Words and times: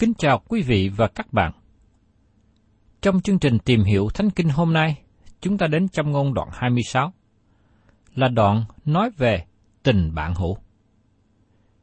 Kính 0.00 0.12
chào 0.18 0.42
quý 0.48 0.62
vị 0.62 0.88
và 0.96 1.08
các 1.08 1.32
bạn. 1.32 1.52
Trong 3.02 3.20
chương 3.20 3.38
trình 3.38 3.58
tìm 3.58 3.84
hiểu 3.84 4.08
Thánh 4.14 4.30
Kinh 4.30 4.48
hôm 4.48 4.72
nay, 4.72 5.02
chúng 5.40 5.58
ta 5.58 5.66
đến 5.66 5.88
trong 5.88 6.10
ngôn 6.10 6.34
đoạn 6.34 6.48
26, 6.52 7.12
là 8.14 8.28
đoạn 8.28 8.64
nói 8.84 9.10
về 9.16 9.44
tình 9.82 10.14
bạn 10.14 10.34
hữu. 10.34 10.56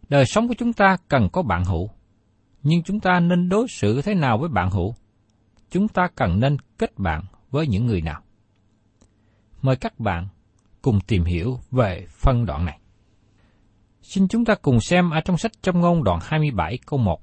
Đời 0.09 0.25
sống 0.25 0.47
của 0.47 0.53
chúng 0.57 0.73
ta 0.73 0.97
cần 1.07 1.29
có 1.33 1.41
bạn 1.41 1.65
hữu, 1.65 1.89
nhưng 2.63 2.83
chúng 2.83 2.99
ta 2.99 3.19
nên 3.19 3.49
đối 3.49 3.67
xử 3.67 4.01
thế 4.01 4.13
nào 4.13 4.37
với 4.37 4.49
bạn 4.49 4.69
hữu? 4.69 4.95
Chúng 5.71 5.87
ta 5.87 6.07
cần 6.15 6.39
nên 6.39 6.57
kết 6.77 6.97
bạn 6.97 7.23
với 7.51 7.67
những 7.67 7.85
người 7.85 8.01
nào? 8.01 8.21
Mời 9.61 9.75
các 9.75 9.99
bạn 9.99 10.27
cùng 10.81 10.99
tìm 11.07 11.23
hiểu 11.23 11.59
về 11.71 12.05
phân 12.09 12.45
đoạn 12.45 12.65
này. 12.65 12.79
Xin 14.01 14.27
chúng 14.27 14.45
ta 14.45 14.55
cùng 14.55 14.79
xem 14.79 15.09
ở 15.09 15.21
trong 15.21 15.37
sách 15.37 15.51
trong 15.61 15.79
ngôn 15.79 16.03
đoạn 16.03 16.19
27 16.21 16.77
câu 16.85 16.99
1. 16.99 17.21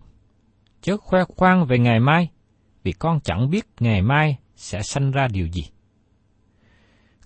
Chớ 0.84 0.96
khoe 0.96 1.24
khoang 1.24 1.66
về 1.66 1.78
ngày 1.78 2.00
mai, 2.00 2.28
vì 2.82 2.92
con 2.92 3.20
chẳng 3.20 3.50
biết 3.50 3.66
ngày 3.80 4.02
mai 4.02 4.38
sẽ 4.56 4.82
sanh 4.82 5.10
ra 5.10 5.28
điều 5.32 5.46
gì. 5.46 5.64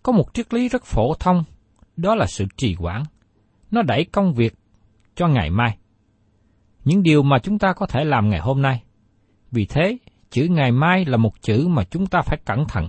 Có 0.03 0.13
một 0.13 0.35
triết 0.35 0.55
lý 0.55 0.69
rất 0.69 0.85
phổ 0.85 1.15
thông, 1.15 1.45
đó 1.97 2.15
là 2.15 2.27
sự 2.27 2.45
trì 2.57 2.75
hoãn. 2.75 3.03
Nó 3.71 3.83
đẩy 3.83 4.05
công 4.05 4.35
việc 4.35 4.55
cho 5.15 5.29
ngày 5.29 5.51
mai. 5.51 5.79
Những 6.85 7.03
điều 7.03 7.23
mà 7.23 7.39
chúng 7.39 7.59
ta 7.59 7.73
có 7.73 7.87
thể 7.87 8.05
làm 8.05 8.31
ngày 8.31 8.41
hôm 8.41 8.63
nay. 8.63 8.83
Vì 9.51 9.67
thế, 9.67 9.99
chữ 10.31 10.47
ngày 10.51 10.73
mai 10.73 11.05
là 11.05 11.17
một 11.17 11.43
chữ 11.43 11.69
mà 11.69 11.85
chúng 11.85 12.07
ta 12.07 12.23
phải 12.23 12.39
cẩn 12.45 12.65
thận. 12.69 12.89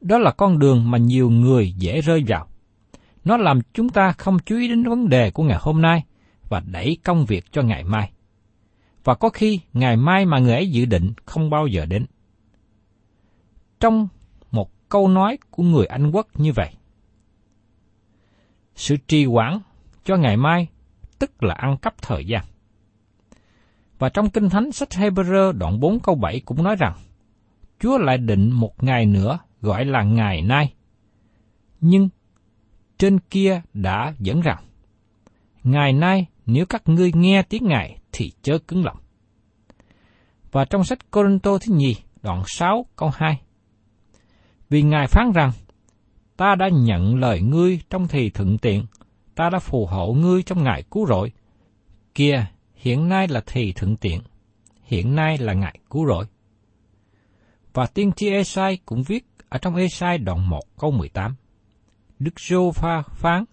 Đó 0.00 0.18
là 0.18 0.30
con 0.30 0.58
đường 0.58 0.90
mà 0.90 0.98
nhiều 0.98 1.30
người 1.30 1.72
dễ 1.72 2.00
rơi 2.00 2.24
vào. 2.26 2.48
Nó 3.24 3.36
làm 3.36 3.60
chúng 3.72 3.88
ta 3.88 4.12
không 4.12 4.38
chú 4.38 4.56
ý 4.56 4.68
đến 4.68 4.82
vấn 4.82 5.08
đề 5.08 5.30
của 5.30 5.42
ngày 5.42 5.58
hôm 5.60 5.82
nay 5.82 6.04
và 6.48 6.62
đẩy 6.66 6.96
công 7.04 7.26
việc 7.26 7.44
cho 7.52 7.62
ngày 7.62 7.84
mai. 7.84 8.12
Và 9.04 9.14
có 9.14 9.28
khi 9.28 9.60
ngày 9.72 9.96
mai 9.96 10.26
mà 10.26 10.38
người 10.38 10.54
ấy 10.54 10.70
dự 10.70 10.84
định 10.84 11.12
không 11.24 11.50
bao 11.50 11.66
giờ 11.66 11.86
đến. 11.86 12.06
Trong 13.80 14.08
một 14.50 14.88
câu 14.88 15.08
nói 15.08 15.38
của 15.50 15.62
người 15.62 15.86
Anh 15.86 16.10
quốc 16.10 16.26
như 16.34 16.52
vậy. 16.52 16.70
Sự 18.74 18.96
trì 19.08 19.24
hoãn 19.24 19.58
cho 20.04 20.16
ngày 20.16 20.36
mai 20.36 20.68
tức 21.18 21.42
là 21.42 21.54
ăn 21.54 21.76
cắp 21.76 22.02
thời 22.02 22.24
gian. 22.24 22.44
Và 23.98 24.08
trong 24.08 24.30
Kinh 24.30 24.48
Thánh 24.48 24.72
sách 24.72 24.88
Hebrew 24.90 25.52
đoạn 25.52 25.80
4 25.80 26.00
câu 26.00 26.14
7 26.14 26.40
cũng 26.40 26.62
nói 26.62 26.76
rằng, 26.76 26.94
Chúa 27.80 27.98
lại 27.98 28.18
định 28.18 28.50
một 28.50 28.84
ngày 28.84 29.06
nữa 29.06 29.38
gọi 29.60 29.84
là 29.84 30.02
ngày 30.02 30.42
nay. 30.42 30.74
Nhưng 31.80 32.08
trên 32.98 33.18
kia 33.18 33.62
đã 33.74 34.14
dẫn 34.18 34.40
rằng, 34.40 34.64
Ngày 35.64 35.92
nay 35.92 36.26
nếu 36.46 36.66
các 36.66 36.88
ngươi 36.88 37.12
nghe 37.14 37.42
tiếng 37.42 37.68
Ngài 37.68 37.98
thì 38.12 38.32
chớ 38.42 38.58
cứng 38.68 38.84
lòng. 38.84 38.96
Và 40.52 40.64
trong 40.64 40.84
sách 40.84 41.10
Corinto 41.10 41.58
thứ 41.58 41.74
nhì, 41.74 41.96
đoạn 42.22 42.42
6 42.46 42.86
câu 42.96 43.10
2. 43.14 43.40
Vì 44.68 44.82
Ngài 44.82 45.06
phán 45.06 45.32
rằng, 45.32 45.52
ta 46.36 46.54
đã 46.54 46.68
nhận 46.68 47.14
lời 47.14 47.40
ngươi 47.40 47.80
trong 47.90 48.08
thì 48.08 48.30
thuận 48.30 48.58
tiện, 48.58 48.86
ta 49.34 49.50
đã 49.52 49.58
phù 49.58 49.86
hộ 49.86 50.12
ngươi 50.12 50.42
trong 50.42 50.64
ngày 50.64 50.82
cứu 50.90 51.06
rỗi. 51.06 51.32
Kia, 52.14 52.46
hiện 52.74 53.08
nay 53.08 53.28
là 53.28 53.42
thì 53.46 53.72
thuận 53.72 53.96
tiện, 53.96 54.20
hiện 54.82 55.14
nay 55.14 55.38
là 55.38 55.52
ngày 55.52 55.78
cứu 55.90 56.06
rỗi. 56.06 56.24
Và 57.74 57.86
tiên 57.86 58.12
tri 58.12 58.30
Esai 58.30 58.78
cũng 58.86 59.02
viết 59.02 59.26
ở 59.48 59.58
trong 59.58 59.76
Esai 59.76 60.18
đoạn 60.18 60.50
1 60.50 60.60
câu 60.78 60.90
18. 60.90 61.34
Đức 62.18 62.40
Giô 62.40 62.72
Pha 62.72 63.02
phán, 63.02 63.44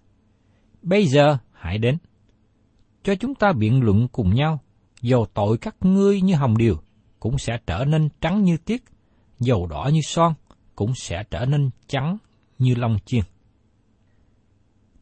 Bây 0.81 1.07
giờ 1.07 1.38
hãy 1.51 1.77
đến, 1.77 1.97
cho 3.09 3.15
chúng 3.15 3.35
ta 3.35 3.53
biện 3.53 3.83
luận 3.83 4.07
cùng 4.11 4.35
nhau, 4.35 4.59
dầu 5.01 5.25
tội 5.33 5.57
các 5.57 5.75
ngươi 5.81 6.21
như 6.21 6.35
hồng 6.35 6.57
điều, 6.57 6.77
cũng 7.19 7.38
sẽ 7.38 7.59
trở 7.67 7.85
nên 7.85 8.09
trắng 8.21 8.44
như 8.44 8.57
tiết, 8.57 8.83
dầu 9.39 9.67
đỏ 9.67 9.89
như 9.94 10.00
son, 10.03 10.33
cũng 10.75 10.94
sẽ 10.95 11.23
trở 11.31 11.45
nên 11.45 11.69
trắng 11.88 12.17
như 12.59 12.75
lông 12.75 12.97
chiên. 13.06 13.21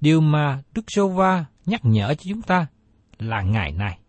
Điều 0.01 0.21
mà 0.21 0.61
Đức 0.73 0.81
Sô 0.87 1.07
Va 1.07 1.45
nhắc 1.65 1.81
nhở 1.83 2.07
cho 2.07 2.23
chúng 2.29 2.41
ta 2.41 2.67
là 3.19 3.41
ngày 3.41 3.71
nay. 3.71 3.99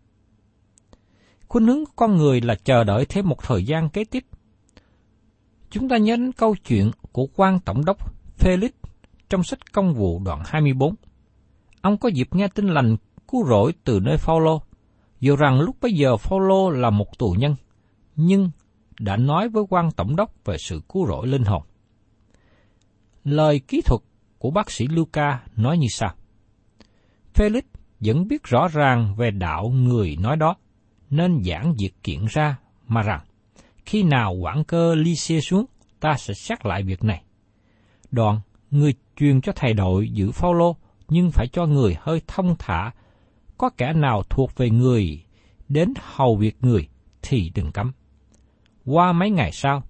Khuynh 1.47 1.67
hướng 1.67 1.85
của 1.85 1.91
con 1.95 2.17
người 2.17 2.41
là 2.41 2.55
chờ 2.55 2.83
đợi 2.83 3.05
thêm 3.09 3.29
một 3.29 3.43
thời 3.43 3.63
gian 3.63 3.89
kế 3.89 4.03
tiếp. 4.03 4.25
Chúng 5.69 5.89
ta 5.89 5.97
nhớ 5.97 6.15
đến 6.15 6.31
câu 6.31 6.55
chuyện 6.67 6.91
của 7.11 7.27
quan 7.35 7.59
tổng 7.59 7.85
đốc 7.85 7.97
Felix 8.39 8.69
trong 9.29 9.43
sách 9.43 9.73
công 9.73 9.93
vụ 9.93 10.21
đoạn 10.25 10.41
24. 10.45 10.95
Ông 11.81 11.97
có 11.97 12.09
dịp 12.09 12.27
nghe 12.35 12.47
tin 12.47 12.67
lành 12.67 12.95
cứu 13.31 13.45
rỗi 13.47 13.73
từ 13.83 13.99
nơi 13.99 14.17
Phaolô, 14.17 14.61
dù 15.19 15.35
rằng 15.35 15.59
lúc 15.59 15.75
bấy 15.81 15.93
giờ 15.93 16.17
Phaolô 16.17 16.69
là 16.69 16.89
một 16.89 17.17
tù 17.17 17.35
nhân, 17.39 17.55
nhưng 18.15 18.51
đã 18.99 19.17
nói 19.17 19.49
với 19.49 19.63
quan 19.69 19.91
tổng 19.91 20.15
đốc 20.15 20.45
về 20.45 20.57
sự 20.57 20.81
cứu 20.89 21.07
rỗi 21.07 21.27
linh 21.27 21.43
hồn. 21.43 21.63
Lời 23.23 23.59
kỹ 23.59 23.81
thuật 23.81 24.01
của 24.37 24.51
bác 24.51 24.71
sĩ 24.71 24.87
Luca 24.87 25.43
nói 25.55 25.77
như 25.77 25.87
sau. 25.89 26.13
Felix 27.33 27.61
vẫn 27.99 28.27
biết 28.27 28.43
rõ 28.43 28.67
ràng 28.67 29.15
về 29.17 29.31
đạo 29.31 29.69
người 29.69 30.17
nói 30.21 30.35
đó, 30.35 30.55
nên 31.09 31.43
giảng 31.43 31.73
việc 31.79 32.03
kiện 32.03 32.25
ra 32.29 32.57
mà 32.87 33.01
rằng, 33.01 33.21
khi 33.85 34.03
nào 34.03 34.33
quản 34.33 34.63
cơ 34.63 34.95
ly 34.95 35.15
xe 35.15 35.39
xuống, 35.41 35.65
ta 35.99 36.15
sẽ 36.17 36.33
xét 36.33 36.65
lại 36.65 36.83
việc 36.83 37.03
này. 37.03 37.23
Đoạn, 38.11 38.39
người 38.71 38.93
truyền 39.15 39.41
cho 39.41 39.51
thầy 39.55 39.73
đội 39.73 40.09
giữ 40.09 40.31
Phaolô 40.31 40.75
nhưng 41.07 41.31
phải 41.31 41.47
cho 41.47 41.65
người 41.65 41.97
hơi 41.99 42.21
thông 42.27 42.55
thả. 42.59 42.91
Có 43.59 43.69
kẻ 43.77 43.93
nào 43.93 44.23
thuộc 44.29 44.57
về 44.57 44.69
người 44.69 45.23
đến 45.69 45.93
hầu 46.01 46.35
việc 46.35 46.57
người 46.61 46.87
thì 47.21 47.51
đừng 47.55 47.71
cấm. 47.71 47.91
Qua 48.85 49.11
mấy 49.11 49.29
ngày 49.29 49.51
sau, 49.53 49.83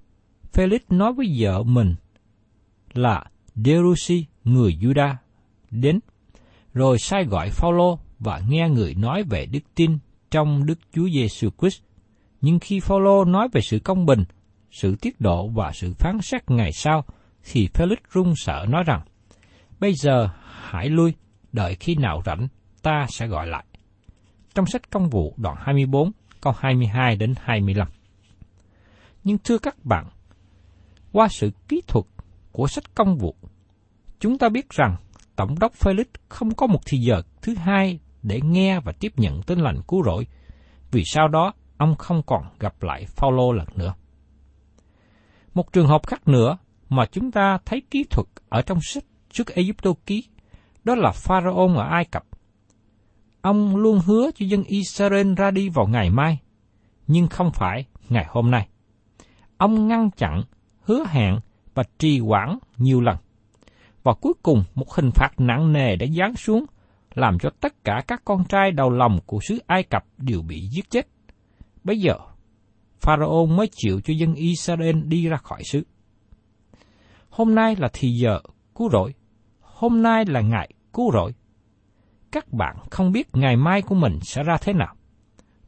Felix 0.54 0.80
nói 0.90 1.14
với 1.14 1.36
vợ 1.40 1.64
mình 1.64 1.96
là 2.94 3.24
Derusi 3.56 4.26
người 4.44 4.78
Juda 4.82 5.16
đến, 5.72 6.00
rồi 6.74 7.00
sai 7.00 7.26
gọi 7.26 7.50
Phaolô 7.50 8.00
và 8.20 8.42
nghe 8.50 8.70
người 8.70 8.96
nói 8.96 9.24
về 9.24 9.46
đức 9.46 9.60
tin 9.76 9.98
trong 10.32 10.66
Đức 10.66 10.80
Chúa 10.94 11.10
Giêsu 11.10 11.50
Christ. 11.60 11.82
Nhưng 12.42 12.60
khi 12.60 12.80
Phaolô 12.80 13.26
nói 13.26 13.48
về 13.52 13.62
sự 13.62 13.80
công 13.80 14.06
bình, 14.06 14.24
sự 14.72 14.96
tiết 14.96 15.22
độ 15.22 15.48
và 15.48 15.72
sự 15.74 15.94
phán 15.94 16.22
xét 16.22 16.52
ngày 16.52 16.72
sau, 16.72 17.04
thì 17.52 17.68
Felix 17.74 17.98
run 18.12 18.34
sợ 18.36 18.66
nói 18.70 18.84
rằng, 18.86 19.02
bây 19.80 19.94
giờ 19.94 20.30
hãy 20.44 20.90
lui, 20.90 21.14
đợi 21.52 21.76
khi 21.76 21.96
nào 21.96 22.22
rảnh, 22.26 22.48
ta 22.84 23.06
sẽ 23.10 23.28
gọi 23.28 23.48
lại. 23.48 23.66
Trong 24.56 24.66
sách 24.66 24.90
công 24.90 25.10
vụ 25.10 25.34
đoạn 25.38 25.56
24, 25.60 26.12
câu 26.42 26.54
22 26.58 27.16
đến 27.16 27.34
25. 27.42 27.88
Nhưng 29.24 29.38
thưa 29.44 29.58
các 29.58 29.86
bạn, 29.86 30.06
qua 31.12 31.28
sự 31.28 31.52
kỹ 31.68 31.82
thuật 31.88 32.06
của 32.52 32.68
sách 32.68 32.96
công 32.96 33.18
vụ, 33.18 33.36
chúng 34.20 34.38
ta 34.38 34.50
biết 34.50 34.70
rằng 34.70 34.96
Tổng 35.36 35.60
đốc 35.60 35.74
Felix 35.74 36.06
không 36.30 36.56
có 36.56 36.68
một 36.68 36.80
thì 36.86 36.98
giờ 36.98 37.22
thứ 37.42 37.56
hai 37.56 38.00
để 38.24 38.40
nghe 38.44 38.80
và 38.80 38.92
tiếp 39.00 39.14
nhận 39.18 39.42
tin 39.42 39.60
lành 39.60 39.82
cứu 39.88 40.04
rỗi, 40.04 40.28
vì 40.92 41.04
sau 41.06 41.28
đó 41.28 41.54
ông 41.78 41.96
không 41.96 42.22
còn 42.26 42.44
gặp 42.60 42.84
lại 42.84 43.06
Phaolô 43.06 43.52
lần 43.52 43.68
nữa. 43.76 43.94
Một 45.54 45.74
trường 45.74 45.88
hợp 45.88 46.08
khác 46.08 46.28
nữa 46.28 46.58
mà 46.90 47.06
chúng 47.12 47.32
ta 47.32 47.58
thấy 47.66 47.82
kỹ 47.92 48.06
thuật 48.10 48.28
ở 48.50 48.62
trong 48.62 48.78
sách 48.82 49.04
trước 49.32 49.48
Egypto 49.48 49.92
ký, 50.06 50.24
đó 50.84 50.96
là 50.96 51.12
Pharaoh 51.12 51.78
ở 51.78 51.88
Ai 51.90 52.06
Cập. 52.06 52.24
Ông 53.42 53.76
luôn 53.76 54.00
hứa 54.06 54.32
cho 54.36 54.46
dân 54.46 54.64
Israel 54.64 55.34
ra 55.34 55.52
đi 55.52 55.70
vào 55.70 55.88
ngày 55.88 56.10
mai, 56.10 56.40
nhưng 57.08 57.28
không 57.28 57.52
phải 57.54 57.86
ngày 58.10 58.26
hôm 58.30 58.52
nay. 58.52 58.68
Ông 59.58 59.88
ngăn 59.88 60.10
chặn, 60.12 60.44
hứa 60.82 61.04
hẹn 61.08 61.40
và 61.74 61.84
trì 62.00 62.20
hoãn 62.20 62.58
nhiều 62.78 63.02
lần. 63.02 63.18
Và 64.04 64.14
cuối 64.14 64.34
cùng 64.44 64.64
một 64.76 64.94
hình 64.94 65.12
phạt 65.12 65.32
nặng 65.38 65.74
nề 65.74 65.96
đã 65.96 66.06
giáng 66.18 66.36
xuống, 66.36 66.66
làm 67.14 67.40
cho 67.40 67.50
tất 67.60 67.84
cả 67.84 68.02
các 68.08 68.22
con 68.26 68.44
trai 68.46 68.72
đầu 68.72 68.90
lòng 68.90 69.20
của 69.26 69.40
xứ 69.42 69.60
Ai 69.68 69.84
Cập 69.84 70.04
đều 70.18 70.42
bị 70.42 70.68
giết 70.72 70.90
chết. 70.90 71.08
Bây 71.84 72.00
giờ, 72.00 72.14
Pharaoh 73.00 73.50
mới 73.50 73.70
chịu 73.72 74.02
cho 74.02 74.14
dân 74.14 74.34
Israel 74.34 75.02
đi 75.04 75.28
ra 75.28 75.38
khỏi 75.38 75.64
xứ. 75.64 75.84
Hôm 77.30 77.56
nay 77.56 77.76
là 77.76 77.90
thì 77.94 78.10
giờ 78.10 78.40
cứu 78.76 78.90
rỗi. 78.90 79.14
Hôm 79.60 80.04
nay 80.04 80.26
là 80.26 80.42
ngày 80.42 80.70
cứu 80.94 81.12
rỗi. 81.14 81.34
Các 82.32 82.54
bạn 82.54 82.78
không 82.92 83.12
biết 83.12 83.28
ngày 83.34 83.56
mai 83.56 83.82
của 83.82 83.96
mình 83.96 84.20
sẽ 84.22 84.44
ra 84.44 84.58
thế 84.62 84.74
nào. 84.74 84.96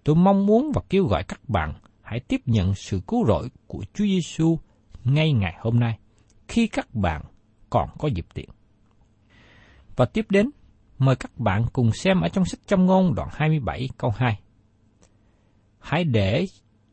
Tôi 0.03 0.15
mong 0.15 0.45
muốn 0.45 0.71
và 0.75 0.81
kêu 0.89 1.05
gọi 1.05 1.23
các 1.23 1.49
bạn 1.49 1.73
hãy 2.01 2.19
tiếp 2.19 2.41
nhận 2.45 2.73
sự 2.75 3.01
cứu 3.07 3.25
rỗi 3.27 3.49
của 3.67 3.83
Chúa 3.93 4.05
Giêsu 4.05 4.59
ngay 5.03 5.31
ngày 5.33 5.55
hôm 5.59 5.79
nay, 5.79 5.99
khi 6.47 6.67
các 6.67 6.95
bạn 6.95 7.21
còn 7.69 7.89
có 7.99 8.07
dịp 8.07 8.25
tiện. 8.33 8.49
Và 9.95 10.05
tiếp 10.05 10.25
đến, 10.29 10.49
mời 10.97 11.15
các 11.15 11.37
bạn 11.37 11.65
cùng 11.73 11.91
xem 11.91 12.21
ở 12.21 12.29
trong 12.29 12.45
sách 12.45 12.59
trong 12.67 12.85
ngôn 12.85 13.15
đoạn 13.15 13.29
27 13.31 13.89
câu 13.97 14.13
2. 14.15 14.39
Hãy 15.79 16.03
để 16.03 16.47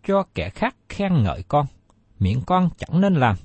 cho 0.06 0.23
kẻ 0.35 0.50
khác 0.50 0.76
khen 0.88 1.23
ngợi 1.23 1.43
con, 1.49 1.67
miệng 2.19 2.41
con 2.47 2.69
chẳng 2.79 3.00
nên 3.00 3.14
làm, 3.14 3.37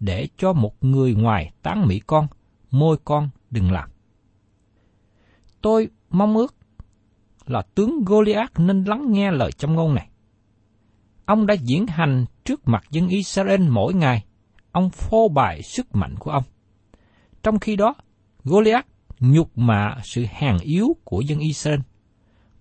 để 0.00 0.28
cho 0.36 0.52
một 0.52 0.84
người 0.84 1.14
ngoài 1.14 1.52
tán 1.62 1.86
mỹ 1.86 2.00
con, 2.06 2.26
môi 2.70 2.96
con 3.04 3.30
đừng 3.50 3.72
làm. 3.72 3.90
Tôi 5.66 5.88
mong 6.10 6.36
ước 6.36 6.54
là 7.46 7.62
tướng 7.74 8.04
Goliath 8.04 8.60
nên 8.60 8.84
lắng 8.84 9.12
nghe 9.12 9.30
lời 9.30 9.50
trong 9.52 9.74
ngôn 9.74 9.94
này. 9.94 10.08
Ông 11.24 11.46
đã 11.46 11.54
diễn 11.54 11.86
hành 11.86 12.24
trước 12.44 12.68
mặt 12.68 12.84
dân 12.90 13.08
Israel 13.08 13.68
mỗi 13.68 13.94
ngày, 13.94 14.24
ông 14.72 14.90
phô 14.90 15.28
bày 15.28 15.62
sức 15.62 15.86
mạnh 15.96 16.14
của 16.18 16.30
ông. 16.30 16.42
Trong 17.42 17.58
khi 17.58 17.76
đó, 17.76 17.94
Goliath 18.44 18.86
nhục 19.20 19.58
mạ 19.58 19.96
sự 20.04 20.24
hèn 20.30 20.56
yếu 20.62 20.96
của 21.04 21.20
dân 21.20 21.38
Israel. 21.38 21.80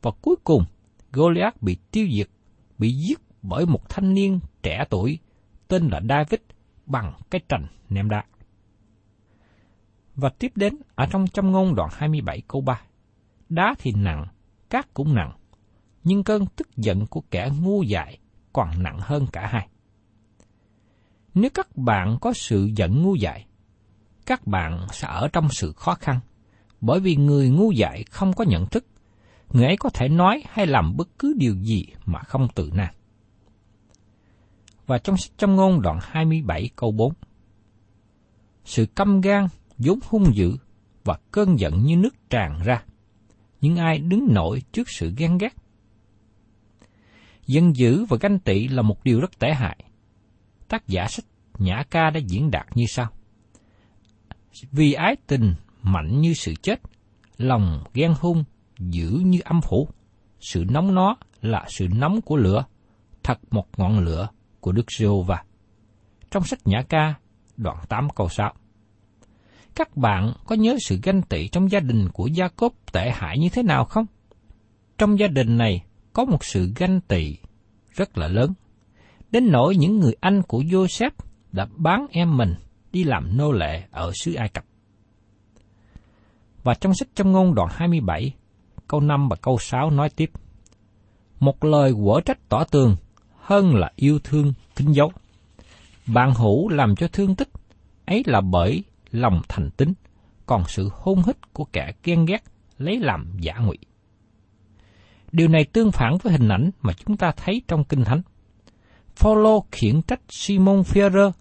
Và 0.02 0.12
cuối 0.22 0.36
cùng, 0.44 0.64
Goliath 1.12 1.62
bị 1.62 1.78
tiêu 1.92 2.08
diệt, 2.14 2.30
bị 2.78 2.92
giết 2.92 3.20
bởi 3.42 3.66
một 3.66 3.90
thanh 3.90 4.14
niên 4.14 4.40
trẻ 4.64 4.86
tuổi 4.90 5.20
tên 5.68 5.90
là 5.90 6.02
David 6.10 6.40
bằng 6.86 7.14
cái 7.30 7.42
trành 7.50 7.68
ném 7.90 8.10
đá. 8.10 8.24
Và 10.16 10.30
tiếp 10.30 10.52
đến 10.56 10.76
ở 10.96 11.06
trong 11.12 11.28
châm 11.28 11.52
ngôn 11.52 11.76
đoạn 11.76 11.90
27 11.94 12.42
câu 12.48 12.62
3. 12.62 12.82
Đá 13.50 13.76
thì 13.80 13.92
nặng, 13.98 14.26
cát 14.70 14.94
cũng 14.94 15.16
nặng, 15.16 15.32
nhưng 16.04 16.24
cơn 16.24 16.46
tức 16.56 16.68
giận 16.78 17.08
của 17.08 17.22
kẻ 17.32 17.50
ngu 17.62 17.84
dại 17.84 18.20
còn 18.54 18.84
nặng 18.84 19.00
hơn 19.02 19.28
cả 19.32 19.48
hai. 19.48 19.68
Nếu 21.34 21.50
các 21.54 21.78
bạn 21.78 22.18
có 22.22 22.34
sự 22.34 22.72
giận 22.76 23.04
ngu 23.04 23.16
dại, 23.16 23.46
các 24.26 24.48
bạn 24.48 24.88
sẽ 24.92 25.08
ở 25.08 25.28
trong 25.34 25.50
sự 25.50 25.74
khó 25.74 25.96
khăn, 25.96 26.20
bởi 26.82 27.00
vì 27.00 27.16
người 27.16 27.50
ngu 27.50 27.72
dại 27.72 28.04
không 28.12 28.34
có 28.34 28.44
nhận 28.44 28.66
thức, 28.66 28.86
người 29.54 29.66
ấy 29.66 29.78
có 29.78 29.90
thể 29.90 30.10
nói 30.10 30.44
hay 30.50 30.68
làm 30.68 30.98
bất 30.98 31.10
cứ 31.20 31.34
điều 31.38 31.56
gì 31.56 31.86
mà 32.06 32.20
không 32.20 32.48
tự 32.56 32.72
nan. 32.74 32.94
Và 34.88 34.98
trong 34.98 35.18
sách 35.18 35.32
trong 35.38 35.56
ngôn 35.56 35.82
đoạn 35.82 36.00
27 36.02 36.70
câu 36.76 36.92
4, 36.92 37.14
Sự 38.66 38.86
căm 38.86 39.22
gan 39.22 39.48
vốn 39.78 40.00
hung 40.04 40.36
dữ 40.36 40.58
và 41.04 41.18
cơn 41.32 41.60
giận 41.60 41.84
như 41.84 41.96
nước 41.96 42.30
tràn 42.30 42.60
ra, 42.66 42.84
những 43.66 43.76
ai 43.76 44.00
đứng 44.00 44.34
nổi 44.34 44.62
trước 44.72 44.90
sự 44.90 45.14
ghen 45.18 45.38
ghét? 45.38 45.54
Dân 47.48 47.76
dữ 47.76 48.06
và 48.06 48.18
ganh 48.22 48.40
tị 48.40 48.68
là 48.68 48.82
một 48.82 49.04
điều 49.04 49.20
rất 49.20 49.40
tệ 49.40 49.54
hại. 49.54 49.78
Tác 50.68 50.88
giả 50.88 51.08
sách 51.08 51.26
Nhã 51.58 51.84
ca 51.90 52.10
đã 52.10 52.20
diễn 52.20 52.52
đạt 52.52 52.68
như 52.76 52.86
sau. 52.88 53.08
Vì 54.72 54.94
ái 54.94 55.16
tình 55.28 55.54
mạnh 55.82 56.22
như 56.22 56.34
sự 56.34 56.54
chết, 56.62 56.82
lòng 57.38 57.84
ghen 57.94 58.14
hung 58.20 58.44
dữ 58.80 59.10
như 59.26 59.40
âm 59.44 59.62
phủ. 59.62 59.90
Sự 60.40 60.66
nóng 60.70 60.96
nó 60.96 61.16
là 61.42 61.66
sự 61.68 61.88
nóng 61.88 62.22
của 62.22 62.38
lửa, 62.38 62.66
thật 63.24 63.40
một 63.52 63.68
ngọn 63.78 64.00
lửa 64.00 64.30
của 64.60 64.72
Đức 64.72 64.92
Giê-hô-va. 64.92 65.44
Trong 66.32 66.44
sách 66.44 66.60
Nhã 66.66 66.82
ca, 66.90 67.14
đoạn 67.58 67.78
8 67.90 68.08
câu 68.16 68.30
6. 68.30 68.54
Các 69.76 69.98
bạn 69.98 70.34
có 70.46 70.56
nhớ 70.56 70.78
sự 70.80 71.00
ganh 71.04 71.22
tị 71.22 71.48
trong 71.48 71.72
gia 71.72 71.80
đình 71.80 72.10
của 72.14 72.28
Gia 72.28 72.48
Cốp 72.48 72.74
tệ 72.92 73.12
hại 73.12 73.38
như 73.40 73.50
thế 73.50 73.64
nào 73.64 73.86
không? 73.86 74.06
Trong 74.98 75.20
gia 75.20 75.28
đình 75.28 75.58
này 75.58 75.84
có 76.14 76.26
một 76.26 76.46
sự 76.46 76.72
ganh 76.76 77.02
tị 77.02 77.36
rất 77.92 78.18
là 78.18 78.28
lớn. 78.28 78.54
Đến 79.32 79.52
nỗi 79.52 79.76
những 79.76 80.00
người 80.00 80.16
anh 80.20 80.42
của 80.42 80.62
Joseph 80.62 81.12
đã 81.52 81.68
bán 81.76 82.06
em 82.12 82.38
mình 82.38 82.56
đi 82.92 83.04
làm 83.04 83.38
nô 83.38 83.52
lệ 83.52 83.84
ở 83.92 84.12
xứ 84.24 84.34
Ai 84.34 84.50
Cập. 84.50 84.66
Và 86.64 86.74
trong 86.74 86.94
sách 86.94 87.08
trong 87.16 87.32
ngôn 87.32 87.56
đoạn 87.56 87.70
27, 87.72 88.34
câu 88.88 89.00
5 89.02 89.30
và 89.30 89.36
câu 89.36 89.58
6 89.60 89.90
nói 89.90 90.10
tiếp. 90.10 90.32
Một 91.40 91.64
lời 91.64 91.94
quở 92.06 92.22
trách 92.26 92.50
tỏ 92.50 92.64
tường 92.64 92.96
hơn 93.40 93.76
là 93.76 93.92
yêu 93.96 94.20
thương 94.24 94.54
kính 94.76 94.96
dấu. 94.96 95.12
Bạn 96.08 96.34
hữu 96.34 96.70
làm 96.70 96.96
cho 96.96 97.08
thương 97.08 97.36
tích, 97.36 97.50
ấy 98.06 98.24
là 98.26 98.42
bởi 98.42 98.84
lòng 99.16 99.42
thành 99.50 99.70
tín, 99.72 99.94
còn 100.46 100.64
sự 100.68 100.90
hôn 100.94 101.22
hít 101.28 101.54
của 101.54 101.66
kẻ 101.66 101.92
ghen 102.04 102.26
ghét 102.26 102.44
lấy 102.78 103.00
làm 103.00 103.38
giả 103.40 103.58
ngụy. 103.58 103.78
Điều 105.32 105.48
này 105.48 105.66
tương 105.66 105.92
phản 105.92 106.18
với 106.24 106.34
hình 106.34 106.50
ảnh 106.50 106.72
mà 106.82 106.94
chúng 106.94 107.18
ta 107.18 107.32
thấy 107.38 107.62
trong 107.68 107.84
Kinh 107.84 108.04
Thánh. 108.04 108.22
Phaolô 109.16 109.66
khiển 109.72 110.02
trách 110.02 110.22
Simon 110.30 110.82
Führer 110.82 111.32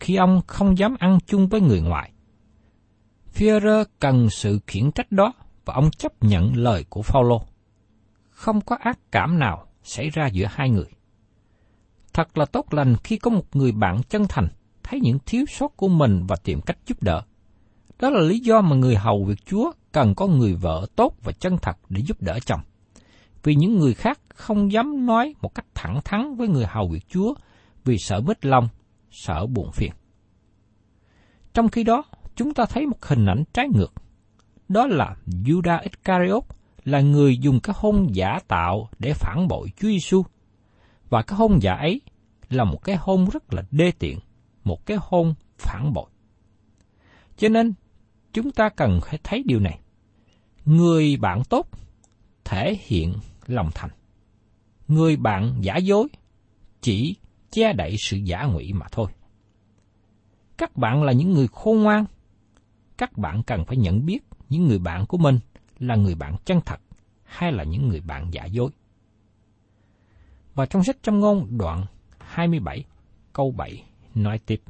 khi 0.00 0.16
ông 0.16 0.40
không 0.46 0.78
dám 0.78 0.96
ăn 0.98 1.18
chung 1.26 1.48
với 1.48 1.60
người 1.60 1.80
ngoại. 1.80 2.12
Führer 3.34 3.84
cần 3.98 4.30
sự 4.30 4.60
khiển 4.66 4.92
trách 4.92 5.12
đó 5.12 5.32
và 5.64 5.74
ông 5.74 5.90
chấp 5.90 6.12
nhận 6.22 6.56
lời 6.56 6.84
của 6.88 7.02
Phaolô. 7.02 7.42
Không 8.30 8.60
có 8.60 8.76
ác 8.80 8.98
cảm 9.12 9.38
nào 9.38 9.66
xảy 9.82 10.10
ra 10.10 10.26
giữa 10.26 10.46
hai 10.50 10.70
người. 10.70 10.90
Thật 12.12 12.38
là 12.38 12.46
tốt 12.46 12.74
lành 12.74 12.96
khi 13.04 13.16
có 13.16 13.30
một 13.30 13.56
người 13.56 13.72
bạn 13.72 14.02
chân 14.08 14.26
thành 14.28 14.48
thấy 14.90 15.00
những 15.00 15.18
thiếu 15.26 15.44
sót 15.48 15.76
của 15.76 15.88
mình 15.88 16.26
và 16.28 16.36
tìm 16.44 16.60
cách 16.60 16.78
giúp 16.86 17.02
đỡ. 17.02 17.22
Đó 17.98 18.10
là 18.10 18.20
lý 18.20 18.38
do 18.38 18.60
mà 18.60 18.76
người 18.76 18.96
hầu 18.96 19.24
việc 19.24 19.46
Chúa 19.46 19.72
cần 19.92 20.14
có 20.14 20.26
người 20.26 20.54
vợ 20.54 20.86
tốt 20.96 21.14
và 21.22 21.32
chân 21.32 21.56
thật 21.62 21.76
để 21.88 22.02
giúp 22.06 22.22
đỡ 22.22 22.38
chồng. 22.46 22.60
Vì 23.42 23.54
những 23.54 23.78
người 23.78 23.94
khác 23.94 24.20
không 24.34 24.72
dám 24.72 25.06
nói 25.06 25.34
một 25.40 25.54
cách 25.54 25.66
thẳng 25.74 26.00
thắn 26.04 26.34
với 26.34 26.48
người 26.48 26.66
hầu 26.66 26.88
việc 26.88 27.08
Chúa 27.08 27.34
vì 27.84 27.98
sợ 27.98 28.20
mất 28.20 28.44
lòng, 28.44 28.68
sợ 29.10 29.46
buồn 29.46 29.72
phiền. 29.72 29.90
Trong 31.54 31.68
khi 31.68 31.84
đó, 31.84 32.02
chúng 32.36 32.54
ta 32.54 32.64
thấy 32.66 32.86
một 32.86 33.04
hình 33.04 33.26
ảnh 33.26 33.44
trái 33.52 33.68
ngược. 33.74 33.92
Đó 34.68 34.86
là 34.86 35.16
Judas 35.26 35.82
Iscariot 35.82 36.44
là 36.84 37.00
người 37.00 37.38
dùng 37.38 37.60
cái 37.60 37.76
hôn 37.78 38.06
giả 38.12 38.38
tạo 38.48 38.88
để 38.98 39.12
phản 39.14 39.48
bội 39.48 39.68
Chúa 39.76 39.88
Giêsu 39.88 40.22
và 41.08 41.22
cái 41.22 41.36
hôn 41.38 41.58
giả 41.62 41.72
ấy 41.72 42.00
là 42.48 42.64
một 42.64 42.84
cái 42.84 42.96
hôn 42.96 43.26
rất 43.32 43.54
là 43.54 43.62
đê 43.70 43.92
tiện, 43.98 44.18
một 44.64 44.86
cái 44.86 44.96
hôn 45.00 45.34
phản 45.58 45.92
bội. 45.92 46.10
Cho 47.36 47.48
nên, 47.48 47.72
chúng 48.32 48.50
ta 48.50 48.68
cần 48.68 49.00
phải 49.02 49.18
thấy 49.24 49.42
điều 49.46 49.60
này. 49.60 49.80
Người 50.64 51.16
bạn 51.16 51.44
tốt 51.44 51.68
thể 52.44 52.78
hiện 52.80 53.14
lòng 53.46 53.70
thành. 53.74 53.90
Người 54.88 55.16
bạn 55.16 55.58
giả 55.60 55.76
dối 55.76 56.08
chỉ 56.80 57.16
che 57.50 57.72
đậy 57.72 57.96
sự 57.98 58.16
giả 58.16 58.44
ngụy 58.44 58.72
mà 58.72 58.86
thôi. 58.92 59.12
Các 60.56 60.76
bạn 60.76 61.02
là 61.02 61.12
những 61.12 61.32
người 61.32 61.48
khôn 61.48 61.82
ngoan. 61.82 62.04
Các 62.98 63.18
bạn 63.18 63.42
cần 63.42 63.64
phải 63.64 63.76
nhận 63.76 64.06
biết 64.06 64.18
những 64.48 64.66
người 64.66 64.78
bạn 64.78 65.06
của 65.06 65.18
mình 65.18 65.38
là 65.78 65.96
người 65.96 66.14
bạn 66.14 66.36
chân 66.44 66.60
thật 66.66 66.80
hay 67.24 67.52
là 67.52 67.64
những 67.64 67.88
người 67.88 68.00
bạn 68.00 68.34
giả 68.34 68.44
dối. 68.44 68.70
Và 70.54 70.66
trong 70.66 70.84
sách 70.84 70.96
trong 71.02 71.20
ngôn 71.20 71.58
đoạn 71.58 71.86
27 72.18 72.84
câu 73.32 73.50
7 73.50 73.84
nói 74.14 74.38
tiếp. 74.46 74.62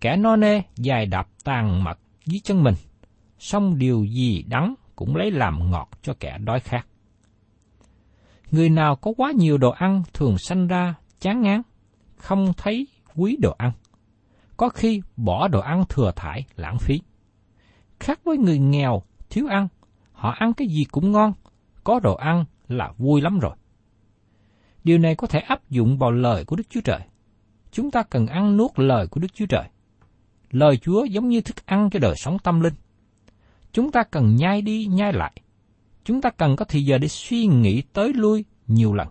Kẻ 0.00 0.16
no 0.16 0.36
nê 0.36 0.62
dài 0.76 1.06
đạp 1.06 1.28
tàn 1.44 1.84
mật 1.84 1.98
dưới 2.26 2.40
chân 2.44 2.62
mình, 2.62 2.74
xong 3.38 3.78
điều 3.78 4.04
gì 4.04 4.42
đắng 4.42 4.74
cũng 4.96 5.16
lấy 5.16 5.30
làm 5.30 5.70
ngọt 5.70 5.88
cho 6.02 6.14
kẻ 6.20 6.38
đói 6.38 6.60
khát. 6.60 6.86
Người 8.50 8.68
nào 8.68 8.96
có 8.96 9.12
quá 9.16 9.32
nhiều 9.36 9.58
đồ 9.58 9.70
ăn 9.70 10.02
thường 10.12 10.38
sanh 10.38 10.66
ra 10.66 10.94
chán 11.20 11.42
ngán, 11.42 11.62
không 12.16 12.52
thấy 12.56 12.86
quý 13.14 13.36
đồ 13.40 13.54
ăn. 13.58 13.72
Có 14.56 14.68
khi 14.68 15.02
bỏ 15.16 15.48
đồ 15.48 15.60
ăn 15.60 15.84
thừa 15.88 16.12
thải, 16.16 16.44
lãng 16.56 16.78
phí. 16.78 17.00
Khác 18.00 18.20
với 18.24 18.38
người 18.38 18.58
nghèo, 18.58 19.02
thiếu 19.30 19.46
ăn, 19.46 19.68
họ 20.12 20.30
ăn 20.30 20.52
cái 20.52 20.68
gì 20.68 20.84
cũng 20.84 21.12
ngon, 21.12 21.32
có 21.84 22.00
đồ 22.00 22.14
ăn 22.14 22.44
là 22.68 22.92
vui 22.98 23.20
lắm 23.20 23.38
rồi. 23.38 23.56
Điều 24.84 24.98
này 24.98 25.14
có 25.14 25.26
thể 25.26 25.38
áp 25.38 25.70
dụng 25.70 25.98
vào 25.98 26.10
lời 26.10 26.44
của 26.44 26.56
Đức 26.56 26.70
Chúa 26.70 26.80
Trời. 26.84 27.00
Chúng 27.76 27.90
ta 27.90 28.02
cần 28.02 28.26
ăn 28.26 28.56
nuốt 28.56 28.70
lời 28.76 29.06
của 29.06 29.20
Đức 29.20 29.34
Chúa 29.34 29.46
Trời. 29.46 29.64
Lời 30.50 30.76
Chúa 30.76 31.04
giống 31.04 31.28
như 31.28 31.40
thức 31.40 31.66
ăn 31.66 31.90
cho 31.90 31.98
đời 31.98 32.14
sống 32.16 32.38
tâm 32.38 32.60
linh. 32.60 32.74
Chúng 33.72 33.92
ta 33.92 34.02
cần 34.02 34.36
nhai 34.36 34.62
đi 34.62 34.86
nhai 34.86 35.12
lại. 35.12 35.32
Chúng 36.04 36.20
ta 36.20 36.30
cần 36.30 36.56
có 36.56 36.64
thời 36.64 36.84
giờ 36.84 36.98
để 36.98 37.08
suy 37.08 37.46
nghĩ 37.46 37.82
tới 37.92 38.12
lui 38.12 38.44
nhiều 38.66 38.94
lần. 38.94 39.08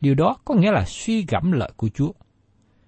Điều 0.00 0.14
đó 0.14 0.36
có 0.44 0.54
nghĩa 0.54 0.70
là 0.70 0.84
suy 0.84 1.24
gẫm 1.28 1.52
lời 1.52 1.72
của 1.76 1.88
Chúa. 1.88 2.12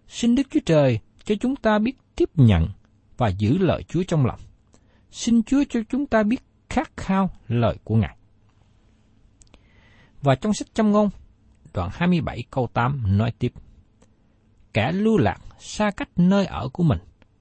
Xin 0.08 0.34
Đức 0.34 0.42
Chúa 0.50 0.60
Trời 0.66 0.98
cho 1.24 1.34
chúng 1.40 1.56
ta 1.56 1.78
biết 1.78 1.96
tiếp 2.16 2.28
nhận 2.34 2.68
và 3.16 3.28
giữ 3.28 3.58
lời 3.58 3.82
Chúa 3.88 4.02
trong 4.02 4.26
lòng. 4.26 4.40
Xin 5.10 5.42
Chúa 5.42 5.64
cho 5.68 5.80
chúng 5.88 6.06
ta 6.06 6.22
biết 6.22 6.42
khát 6.68 6.96
khao 6.96 7.30
lời 7.48 7.76
của 7.84 7.96
Ngài. 7.96 8.16
Và 10.22 10.34
trong 10.34 10.54
sách 10.54 10.74
châm 10.74 10.90
ngôn, 10.90 11.10
đoạn 11.74 11.90
27 11.92 12.44
câu 12.50 12.68
8 12.72 13.18
nói 13.18 13.32
tiếp. 13.38 13.52
Kẻ 14.72 14.92
lưu 14.92 15.18
lạc 15.18 15.38
xa 15.58 15.90
cách 15.90 16.08
nơi 16.16 16.46
ở 16.46 16.68
của 16.68 16.82
mình, 16.82 16.98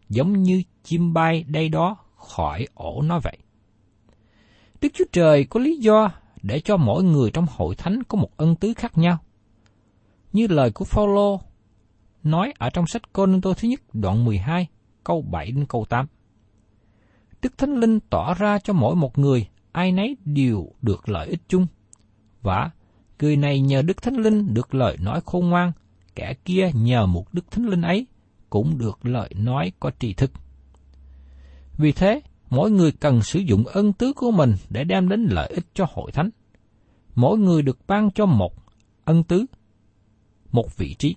giống 0.09 0.43
như 0.43 0.63
chim 0.83 1.13
bay 1.13 1.43
đây 1.43 1.69
đó 1.69 1.97
khỏi 2.15 2.67
ổ 2.73 3.01
nó 3.01 3.19
vậy. 3.19 3.37
Đức 4.81 4.89
Chúa 4.93 5.05
Trời 5.11 5.45
có 5.45 5.59
lý 5.59 5.77
do 5.77 6.11
để 6.41 6.59
cho 6.59 6.77
mỗi 6.77 7.03
người 7.03 7.31
trong 7.31 7.45
hội 7.55 7.75
thánh 7.75 8.03
có 8.03 8.17
một 8.17 8.37
ân 8.37 8.55
tứ 8.55 8.73
khác 8.73 8.97
nhau. 8.97 9.17
Như 10.33 10.47
lời 10.47 10.71
của 10.71 10.85
Phaolô 10.85 11.41
nói 12.23 12.53
ở 12.57 12.69
trong 12.69 12.87
sách 12.87 13.13
Côn 13.13 13.41
Tô 13.41 13.53
thứ 13.53 13.67
nhất 13.67 13.81
đoạn 13.93 14.25
12 14.25 14.67
câu 15.03 15.21
7 15.21 15.51
đến 15.51 15.65
câu 15.69 15.85
8. 15.89 16.07
Đức 17.41 17.57
Thánh 17.57 17.75
Linh 17.75 17.99
tỏ 17.99 18.33
ra 18.33 18.59
cho 18.59 18.73
mỗi 18.73 18.95
một 18.95 19.17
người 19.17 19.47
ai 19.71 19.91
nấy 19.91 20.17
đều 20.25 20.71
được 20.81 21.09
lợi 21.09 21.27
ích 21.27 21.41
chung. 21.47 21.67
Và 22.41 22.71
người 23.19 23.35
này 23.35 23.59
nhờ 23.59 23.81
Đức 23.81 24.01
Thánh 24.01 24.15
Linh 24.15 24.53
được 24.53 24.75
lời 24.75 24.97
nói 25.01 25.21
khôn 25.25 25.49
ngoan, 25.49 25.71
kẻ 26.15 26.33
kia 26.45 26.71
nhờ 26.73 27.05
một 27.05 27.33
Đức 27.33 27.51
Thánh 27.51 27.65
Linh 27.65 27.81
ấy 27.81 28.07
cũng 28.49 28.77
được 28.77 29.05
lời 29.05 29.29
nói 29.35 29.71
có 29.79 29.91
tri 29.99 30.13
thức. 30.13 30.31
Vì 31.77 31.91
thế, 31.91 32.21
mỗi 32.49 32.71
người 32.71 32.91
cần 32.91 33.21
sử 33.21 33.39
dụng 33.39 33.63
ân 33.65 33.93
tứ 33.93 34.13
của 34.13 34.31
mình 34.31 34.53
để 34.69 34.83
đem 34.83 35.09
đến 35.09 35.27
lợi 35.29 35.49
ích 35.49 35.65
cho 35.73 35.85
hội 35.93 36.11
thánh. 36.11 36.29
Mỗi 37.15 37.37
người 37.37 37.61
được 37.61 37.79
ban 37.87 38.11
cho 38.11 38.25
một 38.25 38.53
ân 39.05 39.23
tứ, 39.23 39.45
một 40.51 40.77
vị 40.77 40.95
trí. 40.99 41.15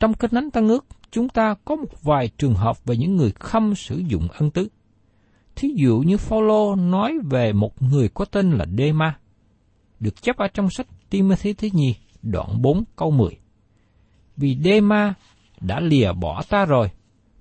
Trong 0.00 0.14
kinh 0.14 0.30
thánh 0.30 0.50
tăng 0.50 0.68
ước, 0.68 0.86
chúng 1.10 1.28
ta 1.28 1.54
có 1.64 1.76
một 1.76 2.02
vài 2.02 2.28
trường 2.38 2.54
hợp 2.54 2.84
về 2.84 2.96
những 2.96 3.16
người 3.16 3.32
không 3.38 3.74
sử 3.74 3.98
dụng 3.98 4.28
ân 4.28 4.50
tứ. 4.50 4.68
Thí 5.56 5.68
dụ 5.76 5.98
như 5.98 6.16
Phaolô 6.16 6.76
nói 6.76 7.18
về 7.30 7.52
một 7.52 7.82
người 7.82 8.08
có 8.08 8.24
tên 8.24 8.50
là 8.50 8.66
Dema, 8.78 9.18
được 10.00 10.22
chép 10.22 10.36
ở 10.36 10.48
trong 10.48 10.70
sách 10.70 10.86
Timothy 11.10 11.52
thứ 11.52 11.68
nhì, 11.72 11.94
đoạn 12.22 12.62
4 12.62 12.84
câu 12.96 13.10
10. 13.10 13.39
Vì 14.36 14.56
Dema 14.64 15.14
đã 15.60 15.80
lìa 15.80 16.12
bỏ 16.12 16.42
ta 16.48 16.64
rồi, 16.64 16.90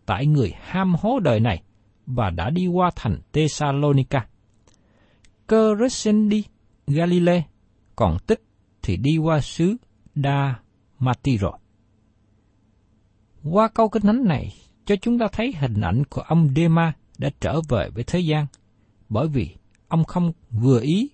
tại 0.05 0.25
người 0.25 0.53
ham 0.61 0.95
hố 0.99 1.19
đời 1.19 1.39
này, 1.39 1.63
và 2.05 2.29
đã 2.29 2.49
đi 2.49 2.67
qua 2.67 2.91
thành 2.95 3.19
Thessalonica. 3.33 4.27
Cơ 5.47 5.75
đi 6.29 6.43
Galile, 6.87 7.43
còn 7.95 8.17
tích 8.27 8.41
thì 8.81 8.97
đi 8.97 9.17
qua 9.17 9.41
xứ 9.41 9.75
Đa 10.15 10.55
Matiro. 10.99 11.51
Qua 13.43 13.67
câu 13.67 13.89
kinh 13.89 14.03
thánh 14.03 14.23
này, 14.25 14.53
cho 14.85 14.95
chúng 14.95 15.19
ta 15.19 15.27
thấy 15.31 15.53
hình 15.59 15.81
ảnh 15.81 16.03
của 16.09 16.21
ông 16.21 16.49
Dema 16.55 16.93
đã 17.17 17.29
trở 17.41 17.61
về 17.69 17.89
với 17.89 18.03
thế 18.03 18.19
gian, 18.19 18.45
bởi 19.09 19.27
vì 19.27 19.55
ông 19.87 20.03
không 20.03 20.31
vừa 20.51 20.79
ý 20.81 21.09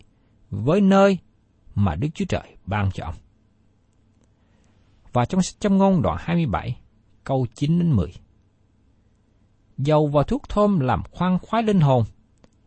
với 0.49 0.81
nơi 0.81 1.17
mà 1.75 1.95
Đức 1.95 2.07
Chúa 2.13 2.25
Trời 2.25 2.55
ban 2.65 2.91
cho 2.93 3.05
ông. 3.05 3.15
Và 5.15 5.25
trong 5.25 5.41
sách 5.41 5.59
châm 5.59 5.77
ngôn 5.77 6.01
đoạn 6.01 6.17
27, 6.19 6.77
câu 7.23 7.47
9 7.55 7.79
đến 7.79 7.91
10. 7.91 8.13
Dầu 9.77 10.07
và 10.07 10.23
thuốc 10.23 10.49
thơm 10.49 10.79
làm 10.79 11.03
khoan 11.11 11.39
khoái 11.39 11.63
linh 11.63 11.79
hồn, 11.79 12.03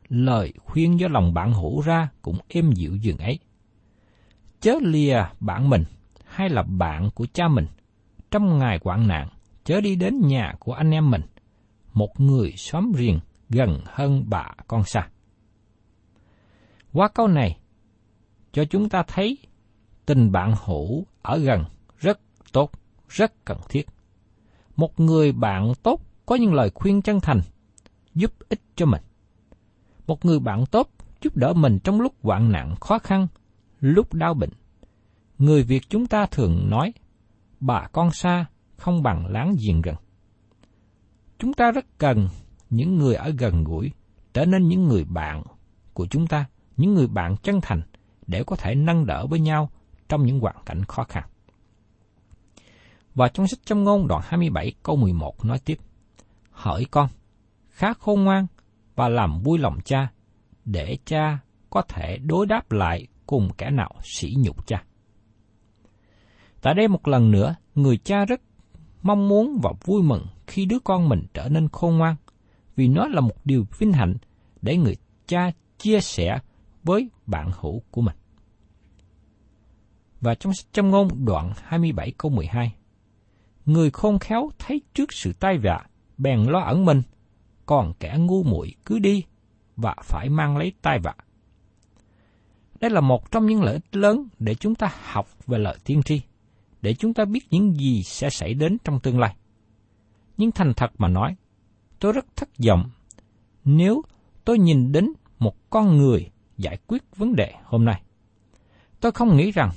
lời 0.08 0.52
khuyên 0.64 1.00
do 1.00 1.08
lòng 1.08 1.34
bạn 1.34 1.52
hữu 1.52 1.80
ra 1.80 2.08
cũng 2.22 2.38
êm 2.48 2.72
dịu 2.72 2.96
dường 2.96 3.18
ấy. 3.18 3.38
Chớ 4.60 4.74
lìa 4.82 5.22
bạn 5.40 5.70
mình 5.70 5.84
hay 6.24 6.48
là 6.48 6.62
bạn 6.62 7.10
của 7.14 7.26
cha 7.32 7.48
mình, 7.48 7.66
trong 8.30 8.58
ngày 8.58 8.78
hoạn 8.84 9.08
nạn, 9.08 9.28
chớ 9.64 9.80
đi 9.80 9.96
đến 9.96 10.20
nhà 10.20 10.54
của 10.58 10.72
anh 10.72 10.90
em 10.90 11.10
mình, 11.10 11.22
một 11.92 12.20
người 12.20 12.52
xóm 12.56 12.92
riêng 12.92 13.20
gần 13.48 13.80
hơn 13.86 14.24
bà 14.26 14.50
con 14.66 14.84
xa. 14.84 15.08
Qua 16.92 17.08
câu 17.08 17.28
này, 17.28 17.58
cho 18.52 18.64
chúng 18.64 18.88
ta 18.88 19.02
thấy 19.02 19.38
tình 20.06 20.32
bạn 20.32 20.54
hữu 20.64 21.06
ở 21.22 21.38
gần 21.38 21.64
tốt, 22.52 22.70
rất 23.08 23.44
cần 23.44 23.58
thiết. 23.68 23.86
Một 24.76 25.00
người 25.00 25.32
bạn 25.32 25.72
tốt 25.82 26.00
có 26.26 26.36
những 26.36 26.54
lời 26.54 26.70
khuyên 26.74 27.02
chân 27.02 27.20
thành, 27.20 27.40
giúp 28.14 28.32
ích 28.48 28.60
cho 28.76 28.86
mình. 28.86 29.02
Một 30.06 30.24
người 30.24 30.38
bạn 30.38 30.66
tốt 30.66 30.90
giúp 31.22 31.36
đỡ 31.36 31.52
mình 31.52 31.78
trong 31.84 32.00
lúc 32.00 32.14
hoạn 32.22 32.52
nạn 32.52 32.74
khó 32.80 32.98
khăn, 32.98 33.26
lúc 33.80 34.14
đau 34.14 34.34
bệnh. 34.34 34.50
Người 35.38 35.62
Việt 35.62 35.82
chúng 35.88 36.06
ta 36.06 36.26
thường 36.26 36.70
nói, 36.70 36.92
bà 37.60 37.86
con 37.92 38.10
xa 38.10 38.46
không 38.76 39.02
bằng 39.02 39.26
láng 39.26 39.56
giềng 39.66 39.82
gần. 39.82 39.94
Chúng 41.38 41.52
ta 41.52 41.70
rất 41.70 41.98
cần 41.98 42.28
những 42.70 42.96
người 42.98 43.14
ở 43.14 43.30
gần 43.38 43.64
gũi 43.64 43.92
trở 44.34 44.44
nên 44.44 44.68
những 44.68 44.84
người 44.84 45.04
bạn 45.04 45.42
của 45.92 46.06
chúng 46.06 46.26
ta, 46.26 46.44
những 46.76 46.94
người 46.94 47.06
bạn 47.06 47.36
chân 47.36 47.60
thành 47.62 47.82
để 48.26 48.44
có 48.44 48.56
thể 48.56 48.74
nâng 48.74 49.06
đỡ 49.06 49.26
với 49.26 49.40
nhau 49.40 49.70
trong 50.08 50.26
những 50.26 50.40
hoàn 50.40 50.56
cảnh 50.66 50.84
khó 50.84 51.04
khăn. 51.04 51.24
Và 53.18 53.28
trong 53.28 53.46
sách 53.46 53.58
châm 53.64 53.84
ngôn 53.84 54.08
đoạn 54.08 54.22
27 54.24 54.72
câu 54.82 54.96
11 54.96 55.44
nói 55.44 55.58
tiếp, 55.64 55.78
Hỡi 56.50 56.84
con, 56.90 57.08
khá 57.68 57.92
khôn 57.92 58.24
ngoan 58.24 58.46
và 58.94 59.08
làm 59.08 59.40
vui 59.42 59.58
lòng 59.58 59.78
cha, 59.84 60.12
để 60.64 60.98
cha 61.04 61.38
có 61.70 61.82
thể 61.88 62.18
đối 62.18 62.46
đáp 62.46 62.72
lại 62.72 63.06
cùng 63.26 63.48
kẻ 63.58 63.70
nào 63.70 63.90
sỉ 64.02 64.34
nhục 64.38 64.66
cha. 64.66 64.84
Tại 66.60 66.74
đây 66.74 66.88
một 66.88 67.08
lần 67.08 67.30
nữa, 67.30 67.54
người 67.74 67.96
cha 67.96 68.24
rất 68.24 68.40
mong 69.02 69.28
muốn 69.28 69.58
và 69.62 69.72
vui 69.84 70.02
mừng 70.02 70.26
khi 70.46 70.66
đứa 70.66 70.78
con 70.84 71.08
mình 71.08 71.26
trở 71.34 71.48
nên 71.48 71.68
khôn 71.68 71.98
ngoan, 71.98 72.16
vì 72.76 72.88
nó 72.88 73.08
là 73.08 73.20
một 73.20 73.36
điều 73.44 73.66
vinh 73.78 73.92
hạnh 73.92 74.16
để 74.62 74.76
người 74.76 74.96
cha 75.26 75.50
chia 75.78 76.00
sẻ 76.00 76.38
với 76.84 77.10
bạn 77.26 77.50
hữu 77.60 77.82
của 77.90 78.00
mình. 78.00 78.16
Và 80.20 80.34
trong 80.34 80.54
sách 80.54 80.72
châm 80.72 80.90
ngôn 80.90 81.24
đoạn 81.24 81.52
27 81.64 82.12
câu 82.18 82.30
12, 82.30 82.74
Người 83.68 83.90
khôn 83.90 84.18
khéo 84.18 84.50
thấy 84.58 84.80
trước 84.94 85.12
sự 85.12 85.32
tai 85.32 85.58
vạ, 85.58 85.86
bèn 86.18 86.44
lo 86.44 86.58
ẩn 86.60 86.84
mình, 86.84 87.02
còn 87.66 87.92
kẻ 88.00 88.16
ngu 88.18 88.42
muội 88.42 88.74
cứ 88.84 88.98
đi 88.98 89.24
và 89.76 89.94
phải 90.02 90.28
mang 90.28 90.56
lấy 90.56 90.72
tai 90.82 90.98
vạ. 90.98 91.14
Đây 92.80 92.90
là 92.90 93.00
một 93.00 93.30
trong 93.30 93.46
những 93.46 93.62
lợi 93.62 93.74
ích 93.74 93.96
lớn 93.96 94.28
để 94.38 94.54
chúng 94.54 94.74
ta 94.74 94.92
học 95.02 95.28
về 95.46 95.58
lời 95.58 95.76
tiên 95.84 96.02
tri, 96.02 96.20
để 96.82 96.94
chúng 96.94 97.14
ta 97.14 97.24
biết 97.24 97.46
những 97.50 97.74
gì 97.76 98.02
sẽ 98.02 98.30
xảy 98.30 98.54
đến 98.54 98.78
trong 98.84 99.00
tương 99.00 99.18
lai. 99.18 99.36
Nhưng 100.36 100.52
thành 100.52 100.74
thật 100.74 100.90
mà 100.98 101.08
nói, 101.08 101.36
tôi 101.98 102.12
rất 102.12 102.26
thất 102.36 102.48
vọng 102.66 102.90
nếu 103.64 104.02
tôi 104.44 104.58
nhìn 104.58 104.92
đến 104.92 105.12
một 105.38 105.70
con 105.70 105.96
người 105.96 106.30
giải 106.56 106.78
quyết 106.86 107.02
vấn 107.16 107.36
đề 107.36 107.54
hôm 107.64 107.84
nay. 107.84 108.02
Tôi 109.00 109.12
không 109.12 109.36
nghĩ 109.36 109.50
rằng 109.50 109.70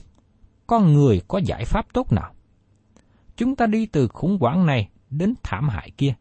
con 0.67 0.93
người 0.93 1.21
có 1.27 1.37
giải 1.37 1.65
pháp 1.65 1.93
tốt 1.93 2.13
nào 2.13 2.33
chúng 3.41 3.55
ta 3.55 3.65
đi 3.65 3.85
từ 3.85 4.07
khủng 4.07 4.37
hoảng 4.39 4.65
này 4.65 4.89
đến 5.09 5.33
thảm 5.43 5.69
hại 5.69 5.91
kia. 5.97 6.13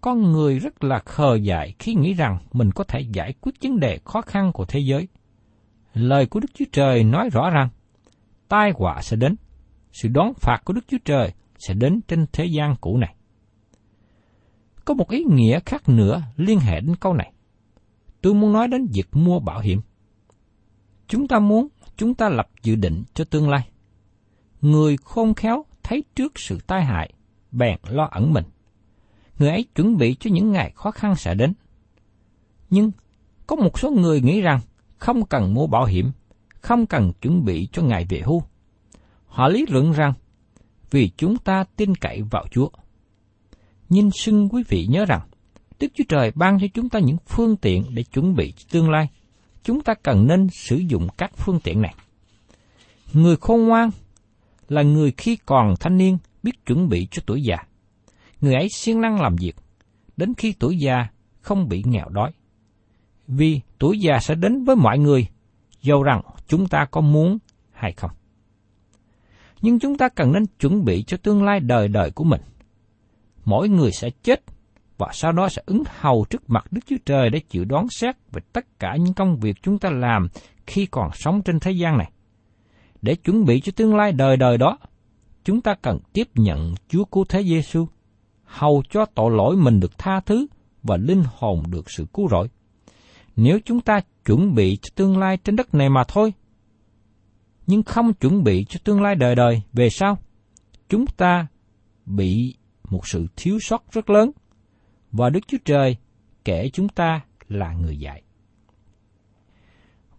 Con 0.00 0.22
người 0.22 0.58
rất 0.58 0.84
là 0.84 0.98
khờ 0.98 1.34
dại 1.34 1.74
khi 1.78 1.94
nghĩ 1.94 2.14
rằng 2.14 2.38
mình 2.52 2.70
có 2.72 2.84
thể 2.84 3.00
giải 3.00 3.34
quyết 3.40 3.52
vấn 3.62 3.80
đề 3.80 3.98
khó 4.04 4.20
khăn 4.20 4.52
của 4.52 4.64
thế 4.64 4.80
giới. 4.80 5.08
Lời 5.94 6.26
của 6.26 6.40
Đức 6.40 6.48
Chúa 6.54 6.64
Trời 6.72 7.04
nói 7.04 7.28
rõ 7.32 7.50
rằng, 7.50 7.68
tai 8.48 8.72
họa 8.76 9.02
sẽ 9.02 9.16
đến, 9.16 9.36
sự 9.92 10.08
đón 10.08 10.34
phạt 10.34 10.62
của 10.64 10.72
Đức 10.72 10.84
Chúa 10.88 10.98
Trời 11.04 11.32
sẽ 11.58 11.74
đến 11.74 12.00
trên 12.08 12.26
thế 12.32 12.44
gian 12.44 12.76
cũ 12.80 12.96
này. 12.96 13.14
Có 14.84 14.94
một 14.94 15.10
ý 15.10 15.24
nghĩa 15.24 15.60
khác 15.66 15.88
nữa 15.88 16.22
liên 16.36 16.58
hệ 16.58 16.80
đến 16.80 16.96
câu 16.96 17.14
này. 17.14 17.32
Tôi 18.22 18.34
muốn 18.34 18.52
nói 18.52 18.68
đến 18.68 18.86
việc 18.94 19.08
mua 19.12 19.40
bảo 19.40 19.60
hiểm. 19.60 19.80
Chúng 21.06 21.28
ta 21.28 21.38
muốn 21.38 21.68
chúng 21.96 22.14
ta 22.14 22.28
lập 22.28 22.48
dự 22.62 22.74
định 22.74 23.02
cho 23.14 23.24
tương 23.24 23.50
lai. 23.50 23.68
Người 24.60 24.96
khôn 24.96 25.34
khéo 25.34 25.64
thấy 25.90 26.04
trước 26.16 26.38
sự 26.38 26.58
tai 26.66 26.84
hại, 26.84 27.12
bèn 27.52 27.78
lo 27.88 28.08
ẩn 28.10 28.32
mình. 28.32 28.44
Người 29.38 29.48
ấy 29.48 29.64
chuẩn 29.74 29.96
bị 29.96 30.16
cho 30.20 30.30
những 30.32 30.52
ngày 30.52 30.72
khó 30.74 30.90
khăn 30.90 31.16
sẽ 31.16 31.34
đến. 31.34 31.52
Nhưng 32.70 32.90
có 33.46 33.56
một 33.56 33.78
số 33.78 33.90
người 33.90 34.20
nghĩ 34.20 34.40
rằng 34.40 34.60
không 34.98 35.26
cần 35.26 35.54
mua 35.54 35.66
bảo 35.66 35.84
hiểm, 35.84 36.10
không 36.60 36.86
cần 36.86 37.12
chuẩn 37.20 37.44
bị 37.44 37.68
cho 37.72 37.82
ngày 37.82 38.06
về 38.08 38.22
hưu. 38.24 38.42
Họ 39.26 39.48
lý 39.48 39.66
luận 39.68 39.92
rằng 39.92 40.12
vì 40.90 41.10
chúng 41.16 41.38
ta 41.38 41.64
tin 41.76 41.94
cậy 41.94 42.22
vào 42.22 42.46
Chúa. 42.50 42.68
Nhưng 43.88 44.10
xin 44.10 44.48
quý 44.48 44.62
vị 44.68 44.86
nhớ 44.86 45.04
rằng, 45.04 45.20
Đức 45.80 45.88
Chúa 45.94 46.04
Trời 46.08 46.32
ban 46.34 46.60
cho 46.60 46.66
chúng 46.74 46.88
ta 46.88 46.98
những 46.98 47.18
phương 47.26 47.56
tiện 47.56 47.84
để 47.94 48.02
chuẩn 48.02 48.34
bị 48.34 48.54
tương 48.70 48.90
lai. 48.90 49.08
Chúng 49.64 49.80
ta 49.80 49.94
cần 49.94 50.26
nên 50.26 50.48
sử 50.52 50.76
dụng 50.76 51.08
các 51.16 51.32
phương 51.36 51.60
tiện 51.60 51.82
này. 51.82 51.94
Người 53.12 53.36
khôn 53.36 53.64
ngoan 53.64 53.90
là 54.70 54.82
người 54.82 55.12
khi 55.16 55.36
còn 55.46 55.74
thanh 55.80 55.96
niên 55.96 56.18
biết 56.42 56.66
chuẩn 56.66 56.88
bị 56.88 57.08
cho 57.10 57.22
tuổi 57.26 57.42
già. 57.42 57.56
Người 58.40 58.54
ấy 58.54 58.68
siêng 58.68 59.00
năng 59.00 59.20
làm 59.20 59.36
việc, 59.36 59.56
đến 60.16 60.34
khi 60.34 60.54
tuổi 60.58 60.78
già 60.78 61.06
không 61.40 61.68
bị 61.68 61.82
nghèo 61.86 62.08
đói. 62.08 62.32
Vì 63.28 63.60
tuổi 63.78 64.00
già 64.00 64.18
sẽ 64.20 64.34
đến 64.34 64.64
với 64.64 64.76
mọi 64.76 64.98
người, 64.98 65.26
dầu 65.82 66.02
rằng 66.02 66.20
chúng 66.46 66.68
ta 66.68 66.86
có 66.90 67.00
muốn 67.00 67.38
hay 67.72 67.92
không. 67.92 68.10
Nhưng 69.62 69.78
chúng 69.78 69.96
ta 69.98 70.08
cần 70.08 70.32
nên 70.32 70.46
chuẩn 70.60 70.84
bị 70.84 71.02
cho 71.02 71.16
tương 71.16 71.44
lai 71.44 71.60
đời 71.60 71.88
đời 71.88 72.10
của 72.10 72.24
mình. 72.24 72.40
Mỗi 73.44 73.68
người 73.68 73.92
sẽ 73.92 74.10
chết 74.22 74.42
và 74.98 75.08
sau 75.12 75.32
đó 75.32 75.48
sẽ 75.48 75.62
ứng 75.66 75.82
hầu 75.86 76.26
trước 76.30 76.50
mặt 76.50 76.64
Đức 76.70 76.80
Chúa 76.86 76.96
Trời 77.06 77.30
để 77.30 77.40
chịu 77.40 77.64
đoán 77.64 77.86
xét 77.90 78.16
về 78.32 78.42
tất 78.52 78.78
cả 78.78 78.96
những 78.96 79.14
công 79.14 79.36
việc 79.36 79.56
chúng 79.62 79.78
ta 79.78 79.90
làm 79.90 80.28
khi 80.66 80.86
còn 80.86 81.10
sống 81.14 81.42
trên 81.42 81.60
thế 81.60 81.70
gian 81.70 81.98
này. 81.98 82.10
Để 83.02 83.14
chuẩn 83.14 83.44
bị 83.44 83.60
cho 83.60 83.72
tương 83.76 83.96
lai 83.96 84.12
đời 84.12 84.36
đời 84.36 84.58
đó, 84.58 84.78
chúng 85.44 85.60
ta 85.60 85.74
cần 85.82 85.98
tiếp 86.12 86.28
nhận 86.34 86.74
Chúa 86.88 87.04
Cứu 87.04 87.24
Thế 87.28 87.42
Giêsu, 87.42 87.86
hầu 88.44 88.82
cho 88.90 89.04
tội 89.04 89.30
lỗi 89.30 89.56
mình 89.56 89.80
được 89.80 89.98
tha 89.98 90.20
thứ 90.20 90.46
và 90.82 90.96
linh 90.96 91.24
hồn 91.36 91.62
được 91.70 91.90
sự 91.90 92.06
cứu 92.12 92.28
rỗi. 92.28 92.48
Nếu 93.36 93.58
chúng 93.64 93.80
ta 93.80 94.00
chuẩn 94.24 94.54
bị 94.54 94.76
cho 94.82 94.90
tương 94.94 95.18
lai 95.18 95.36
trên 95.36 95.56
đất 95.56 95.74
này 95.74 95.88
mà 95.88 96.04
thôi, 96.08 96.32
nhưng 97.66 97.82
không 97.82 98.14
chuẩn 98.14 98.44
bị 98.44 98.64
cho 98.68 98.80
tương 98.84 99.02
lai 99.02 99.14
đời 99.14 99.34
đời 99.34 99.62
về 99.72 99.90
sau, 99.90 100.18
chúng 100.88 101.06
ta 101.06 101.46
bị 102.06 102.54
một 102.90 103.06
sự 103.06 103.26
thiếu 103.36 103.58
sót 103.60 103.92
rất 103.92 104.10
lớn 104.10 104.30
và 105.12 105.30
Đức 105.30 105.40
Chúa 105.48 105.58
Trời 105.64 105.96
kể 106.44 106.70
chúng 106.72 106.88
ta 106.88 107.20
là 107.48 107.72
người 107.72 107.96
dạy. 107.98 108.22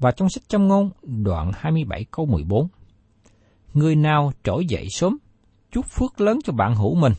Và 0.02 0.12
trong 0.12 0.30
sách 0.30 0.50
châm 0.50 0.68
ngôn 0.68 0.90
đoạn 1.04 1.52
27 1.56 2.06
câu 2.12 2.26
14 2.26 2.68
Người 3.74 3.96
nào 3.96 4.32
trỗi 4.44 4.66
dậy 4.66 4.88
sớm, 4.90 5.18
chúc 5.72 5.86
phước 5.86 6.22
lớn 6.22 6.40
cho 6.44 6.54
bạn 6.54 6.76
hữu 6.76 6.96
mình, 6.96 7.14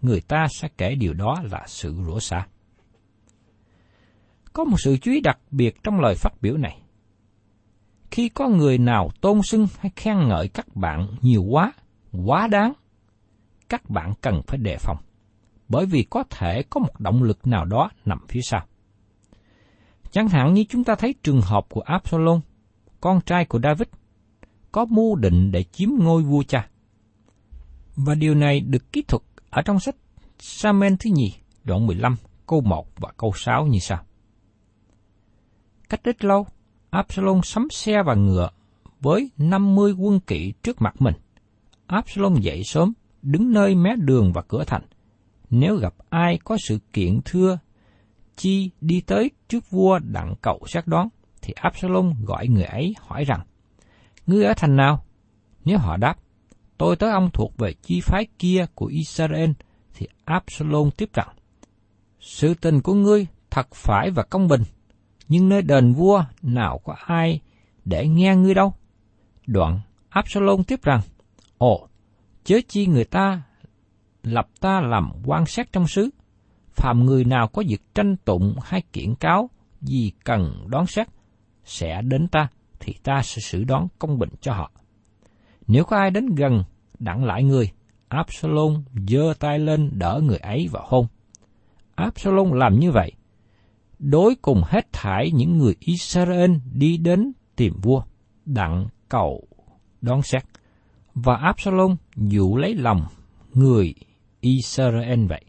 người 0.00 0.20
ta 0.20 0.46
sẽ 0.50 0.68
kể 0.78 0.94
điều 0.94 1.14
đó 1.14 1.36
là 1.42 1.62
sự 1.66 1.94
rủa 2.06 2.18
xả. 2.18 2.46
Có 4.52 4.64
một 4.64 4.76
sự 4.78 4.96
chú 4.96 5.12
ý 5.12 5.20
đặc 5.20 5.38
biệt 5.50 5.82
trong 5.82 6.00
lời 6.00 6.14
phát 6.14 6.32
biểu 6.40 6.56
này. 6.56 6.80
Khi 8.10 8.28
có 8.28 8.48
người 8.48 8.78
nào 8.78 9.10
tôn 9.20 9.42
xưng 9.42 9.66
hay 9.78 9.92
khen 9.96 10.28
ngợi 10.28 10.48
các 10.48 10.76
bạn 10.76 11.06
nhiều 11.20 11.42
quá, 11.42 11.72
quá 12.24 12.46
đáng, 12.46 12.72
các 13.68 13.90
bạn 13.90 14.12
cần 14.20 14.40
phải 14.46 14.58
đề 14.58 14.76
phòng, 14.80 14.98
bởi 15.68 15.86
vì 15.86 16.06
có 16.10 16.24
thể 16.30 16.62
có 16.70 16.80
một 16.80 17.00
động 17.00 17.22
lực 17.22 17.46
nào 17.46 17.64
đó 17.64 17.90
nằm 18.04 18.18
phía 18.28 18.40
sau. 18.42 18.66
Chẳng 20.14 20.28
hạn 20.28 20.54
như 20.54 20.64
chúng 20.68 20.84
ta 20.84 20.94
thấy 20.94 21.14
trường 21.22 21.40
hợp 21.40 21.66
của 21.68 21.80
Absalom, 21.80 22.40
con 23.00 23.20
trai 23.20 23.44
của 23.44 23.60
David, 23.62 23.88
có 24.72 24.84
mưu 24.84 25.16
định 25.16 25.50
để 25.52 25.64
chiếm 25.72 25.88
ngôi 25.98 26.22
vua 26.22 26.42
cha. 26.42 26.68
Và 27.96 28.14
điều 28.14 28.34
này 28.34 28.60
được 28.60 28.92
kỹ 28.92 29.02
thuật 29.02 29.22
ở 29.50 29.62
trong 29.62 29.80
sách 29.80 29.96
Samen 30.38 30.96
thứ 30.96 31.10
nhì, 31.10 31.34
đoạn 31.64 31.86
15, 31.86 32.16
câu 32.46 32.60
1 32.60 32.86
và 32.96 33.12
câu 33.16 33.32
6 33.36 33.66
như 33.66 33.78
sau. 33.78 34.04
Cách 35.88 36.00
ít 36.02 36.24
lâu, 36.24 36.46
Absalom 36.90 37.42
sắm 37.42 37.68
xe 37.70 38.02
và 38.06 38.14
ngựa 38.14 38.50
với 39.00 39.30
50 39.38 39.92
quân 39.92 40.20
kỵ 40.20 40.52
trước 40.62 40.82
mặt 40.82 40.94
mình. 40.98 41.14
Absalom 41.86 42.40
dậy 42.40 42.62
sớm, 42.64 42.92
đứng 43.22 43.52
nơi 43.52 43.74
mé 43.74 43.96
đường 43.96 44.32
và 44.32 44.42
cửa 44.42 44.64
thành. 44.66 44.82
Nếu 45.50 45.76
gặp 45.76 45.94
ai 46.10 46.38
có 46.44 46.56
sự 46.60 46.78
kiện 46.92 47.20
thưa, 47.24 47.58
chi 48.36 48.70
đi 48.80 49.00
tới 49.00 49.30
trước 49.48 49.70
vua 49.70 49.98
đặng 49.98 50.34
cậu 50.42 50.60
xác 50.66 50.86
đoán, 50.86 51.08
thì 51.42 51.52
Absalom 51.56 52.24
gọi 52.24 52.48
người 52.48 52.64
ấy 52.64 52.94
hỏi 53.00 53.24
rằng, 53.24 53.40
Ngươi 54.26 54.44
ở 54.44 54.54
thành 54.56 54.76
nào? 54.76 55.04
Nếu 55.64 55.78
họ 55.78 55.96
đáp, 55.96 56.16
tôi 56.78 56.96
tới 56.96 57.10
ông 57.10 57.30
thuộc 57.30 57.56
về 57.58 57.72
chi 57.82 58.00
phái 58.00 58.26
kia 58.38 58.66
của 58.74 58.86
Israel, 58.86 59.50
thì 59.94 60.06
Absalom 60.24 60.90
tiếp 60.90 61.10
rằng, 61.12 61.28
Sự 62.20 62.54
tình 62.54 62.80
của 62.80 62.94
ngươi 62.94 63.26
thật 63.50 63.66
phải 63.74 64.10
và 64.10 64.22
công 64.22 64.48
bình, 64.48 64.62
nhưng 65.28 65.48
nơi 65.48 65.62
đền 65.62 65.92
vua 65.92 66.24
nào 66.42 66.80
có 66.84 66.96
ai 67.06 67.40
để 67.84 68.08
nghe 68.08 68.36
ngươi 68.36 68.54
đâu. 68.54 68.74
Đoạn 69.46 69.80
Absalom 70.08 70.64
tiếp 70.64 70.82
rằng, 70.82 71.00
Ồ, 71.58 71.88
chớ 72.44 72.60
chi 72.68 72.86
người 72.86 73.04
ta 73.04 73.42
lập 74.22 74.48
ta 74.60 74.80
làm 74.80 75.12
quan 75.24 75.46
sát 75.46 75.72
trong 75.72 75.88
xứ, 75.88 76.10
phàm 76.74 77.04
người 77.04 77.24
nào 77.24 77.48
có 77.48 77.62
việc 77.68 77.82
tranh 77.94 78.16
tụng 78.24 78.56
hay 78.62 78.82
kiện 78.92 79.14
cáo 79.14 79.50
gì 79.80 80.12
cần 80.24 80.64
đoán 80.66 80.86
xét, 80.86 81.08
sẽ 81.64 82.02
đến 82.02 82.28
ta, 82.28 82.48
thì 82.80 82.94
ta 83.02 83.22
sẽ 83.22 83.40
xử 83.40 83.64
đoán 83.64 83.88
công 83.98 84.18
bình 84.18 84.30
cho 84.40 84.52
họ. 84.52 84.70
Nếu 85.66 85.84
có 85.84 85.96
ai 85.96 86.10
đến 86.10 86.34
gần, 86.34 86.64
đặng 86.98 87.24
lại 87.24 87.44
người, 87.44 87.70
Absalom 88.08 88.84
giơ 89.08 89.34
tay 89.38 89.58
lên 89.58 89.90
đỡ 89.98 90.20
người 90.24 90.38
ấy 90.38 90.68
và 90.72 90.80
hôn. 90.84 91.06
Absalom 91.94 92.52
làm 92.52 92.78
như 92.78 92.90
vậy, 92.90 93.12
đối 93.98 94.34
cùng 94.34 94.62
hết 94.66 94.92
thải 94.92 95.30
những 95.34 95.58
người 95.58 95.74
Israel 95.80 96.50
đi 96.72 96.96
đến 96.96 97.32
tìm 97.56 97.74
vua, 97.82 98.02
đặng 98.44 98.86
cầu 99.08 99.48
đón 100.00 100.22
xét. 100.22 100.42
Và 101.14 101.36
Absalom 101.36 101.96
dụ 102.16 102.56
lấy 102.56 102.74
lòng 102.74 103.06
người 103.54 103.94
Israel 104.40 105.26
vậy. 105.26 105.44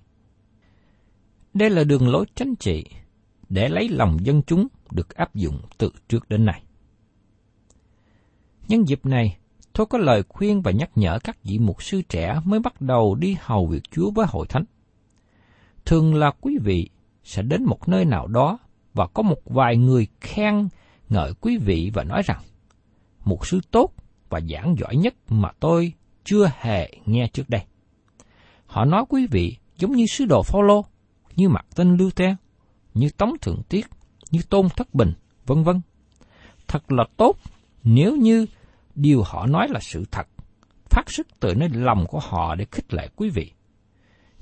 Đây 1.55 1.69
là 1.69 1.83
đường 1.83 2.09
lối 2.09 2.25
chính 2.35 2.55
trị 2.55 2.85
để 3.49 3.69
lấy 3.69 3.89
lòng 3.89 4.25
dân 4.25 4.41
chúng 4.47 4.67
được 4.91 5.15
áp 5.15 5.35
dụng 5.35 5.61
từ 5.77 5.91
trước 6.07 6.29
đến 6.29 6.45
nay. 6.45 6.63
Nhân 8.67 8.87
dịp 8.87 9.05
này, 9.05 9.37
tôi 9.73 9.85
có 9.85 9.97
lời 9.97 10.23
khuyên 10.29 10.61
và 10.61 10.71
nhắc 10.71 10.89
nhở 10.95 11.19
các 11.19 11.43
vị 11.43 11.59
mục 11.59 11.83
sư 11.83 12.01
trẻ 12.09 12.39
mới 12.45 12.59
bắt 12.59 12.81
đầu 12.81 13.15
đi 13.15 13.37
hầu 13.39 13.67
việc 13.67 13.83
Chúa 13.91 14.11
với 14.11 14.25
hội 14.29 14.47
thánh. 14.47 14.63
Thường 15.85 16.15
là 16.15 16.31
quý 16.41 16.57
vị 16.61 16.89
sẽ 17.23 17.41
đến 17.41 17.63
một 17.63 17.89
nơi 17.89 18.05
nào 18.05 18.27
đó 18.27 18.57
và 18.93 19.07
có 19.07 19.23
một 19.23 19.39
vài 19.45 19.77
người 19.77 20.07
khen 20.21 20.67
ngợi 21.09 21.33
quý 21.41 21.57
vị 21.57 21.91
và 21.93 22.03
nói 22.03 22.21
rằng, 22.25 22.41
một 23.25 23.47
sư 23.47 23.59
tốt 23.71 23.93
và 24.29 24.41
giảng 24.49 24.75
giỏi 24.79 24.95
nhất 24.95 25.15
mà 25.29 25.51
tôi 25.59 25.93
chưa 26.23 26.51
hề 26.59 26.91
nghe 27.05 27.27
trước 27.33 27.49
đây. 27.49 27.61
Họ 28.65 28.85
nói 28.85 29.05
quý 29.09 29.27
vị 29.27 29.57
giống 29.77 29.91
như 29.91 30.05
sứ 30.05 30.25
đồ 30.25 30.43
Phaolô, 30.43 30.85
như 31.35 31.49
mặt 31.49 31.65
tên 31.75 31.97
Lưu 31.97 32.11
Te, 32.11 32.35
như 32.93 33.09
Tống 33.17 33.33
Thượng 33.41 33.61
Tiết, 33.69 33.85
như 34.31 34.39
Tôn 34.49 34.69
Thất 34.69 34.93
Bình, 34.93 35.13
vân 35.45 35.63
vân. 35.63 35.81
Thật 36.67 36.91
là 36.91 37.03
tốt 37.17 37.37
nếu 37.83 38.15
như 38.15 38.45
điều 38.95 39.23
họ 39.23 39.45
nói 39.45 39.67
là 39.69 39.79
sự 39.79 40.05
thật, 40.11 40.27
phát 40.89 41.03
xuất 41.11 41.27
từ 41.39 41.53
nơi 41.55 41.69
lòng 41.69 42.05
của 42.07 42.19
họ 42.19 42.55
để 42.55 42.65
khích 42.71 42.93
lệ 42.93 43.09
quý 43.15 43.29
vị. 43.29 43.51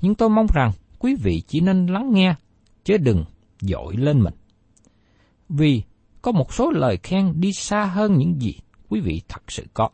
Nhưng 0.00 0.14
tôi 0.14 0.28
mong 0.28 0.46
rằng 0.54 0.72
quý 0.98 1.14
vị 1.22 1.42
chỉ 1.46 1.60
nên 1.60 1.86
lắng 1.86 2.12
nghe, 2.12 2.34
chứ 2.84 2.96
đừng 2.96 3.24
dội 3.60 3.96
lên 3.96 4.20
mình. 4.20 4.34
Vì 5.48 5.82
có 6.22 6.32
một 6.32 6.54
số 6.54 6.70
lời 6.70 6.98
khen 7.02 7.32
đi 7.36 7.52
xa 7.52 7.84
hơn 7.84 8.18
những 8.18 8.40
gì 8.40 8.54
quý 8.88 9.00
vị 9.00 9.22
thật 9.28 9.42
sự 9.48 9.66
có. 9.74 9.88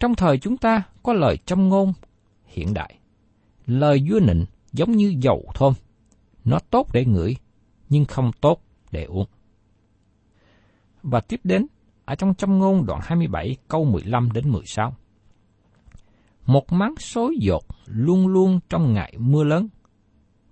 Trong 0.00 0.14
thời 0.14 0.38
chúng 0.38 0.56
ta 0.56 0.82
có 1.02 1.12
lời 1.12 1.36
châm 1.46 1.68
ngôn 1.68 1.92
hiện 2.44 2.74
đại. 2.74 2.94
Lời 3.66 4.06
vua 4.10 4.20
nịnh 4.20 4.44
giống 4.76 4.92
như 4.92 5.14
dầu 5.20 5.44
thơm. 5.54 5.72
Nó 6.44 6.58
tốt 6.70 6.86
để 6.92 7.04
ngửi, 7.04 7.36
nhưng 7.88 8.04
không 8.04 8.30
tốt 8.40 8.60
để 8.90 9.04
uống. 9.04 9.26
Và 11.02 11.20
tiếp 11.20 11.40
đến, 11.44 11.66
ở 12.04 12.14
trong 12.14 12.34
trong 12.34 12.58
ngôn 12.58 12.86
đoạn 12.86 13.00
27 13.04 13.56
câu 13.68 13.84
15 13.84 14.32
đến 14.32 14.52
16. 14.52 14.94
một 16.46 16.72
máng 16.72 16.94
xối 16.98 17.36
dột 17.40 17.64
luôn 17.86 18.28
luôn 18.28 18.60
trong 18.68 18.94
ngày 18.94 19.14
mưa 19.18 19.44
lớn, 19.44 19.68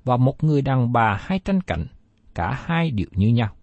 và 0.04 0.16
một 0.16 0.44
người 0.44 0.62
đàn 0.62 0.92
bà 0.92 1.18
hai 1.20 1.38
tranh 1.38 1.60
cạnh, 1.60 1.86
cả 2.34 2.60
hai 2.64 2.90
đều 2.90 3.06
như 3.12 3.28
nhau. 3.28 3.56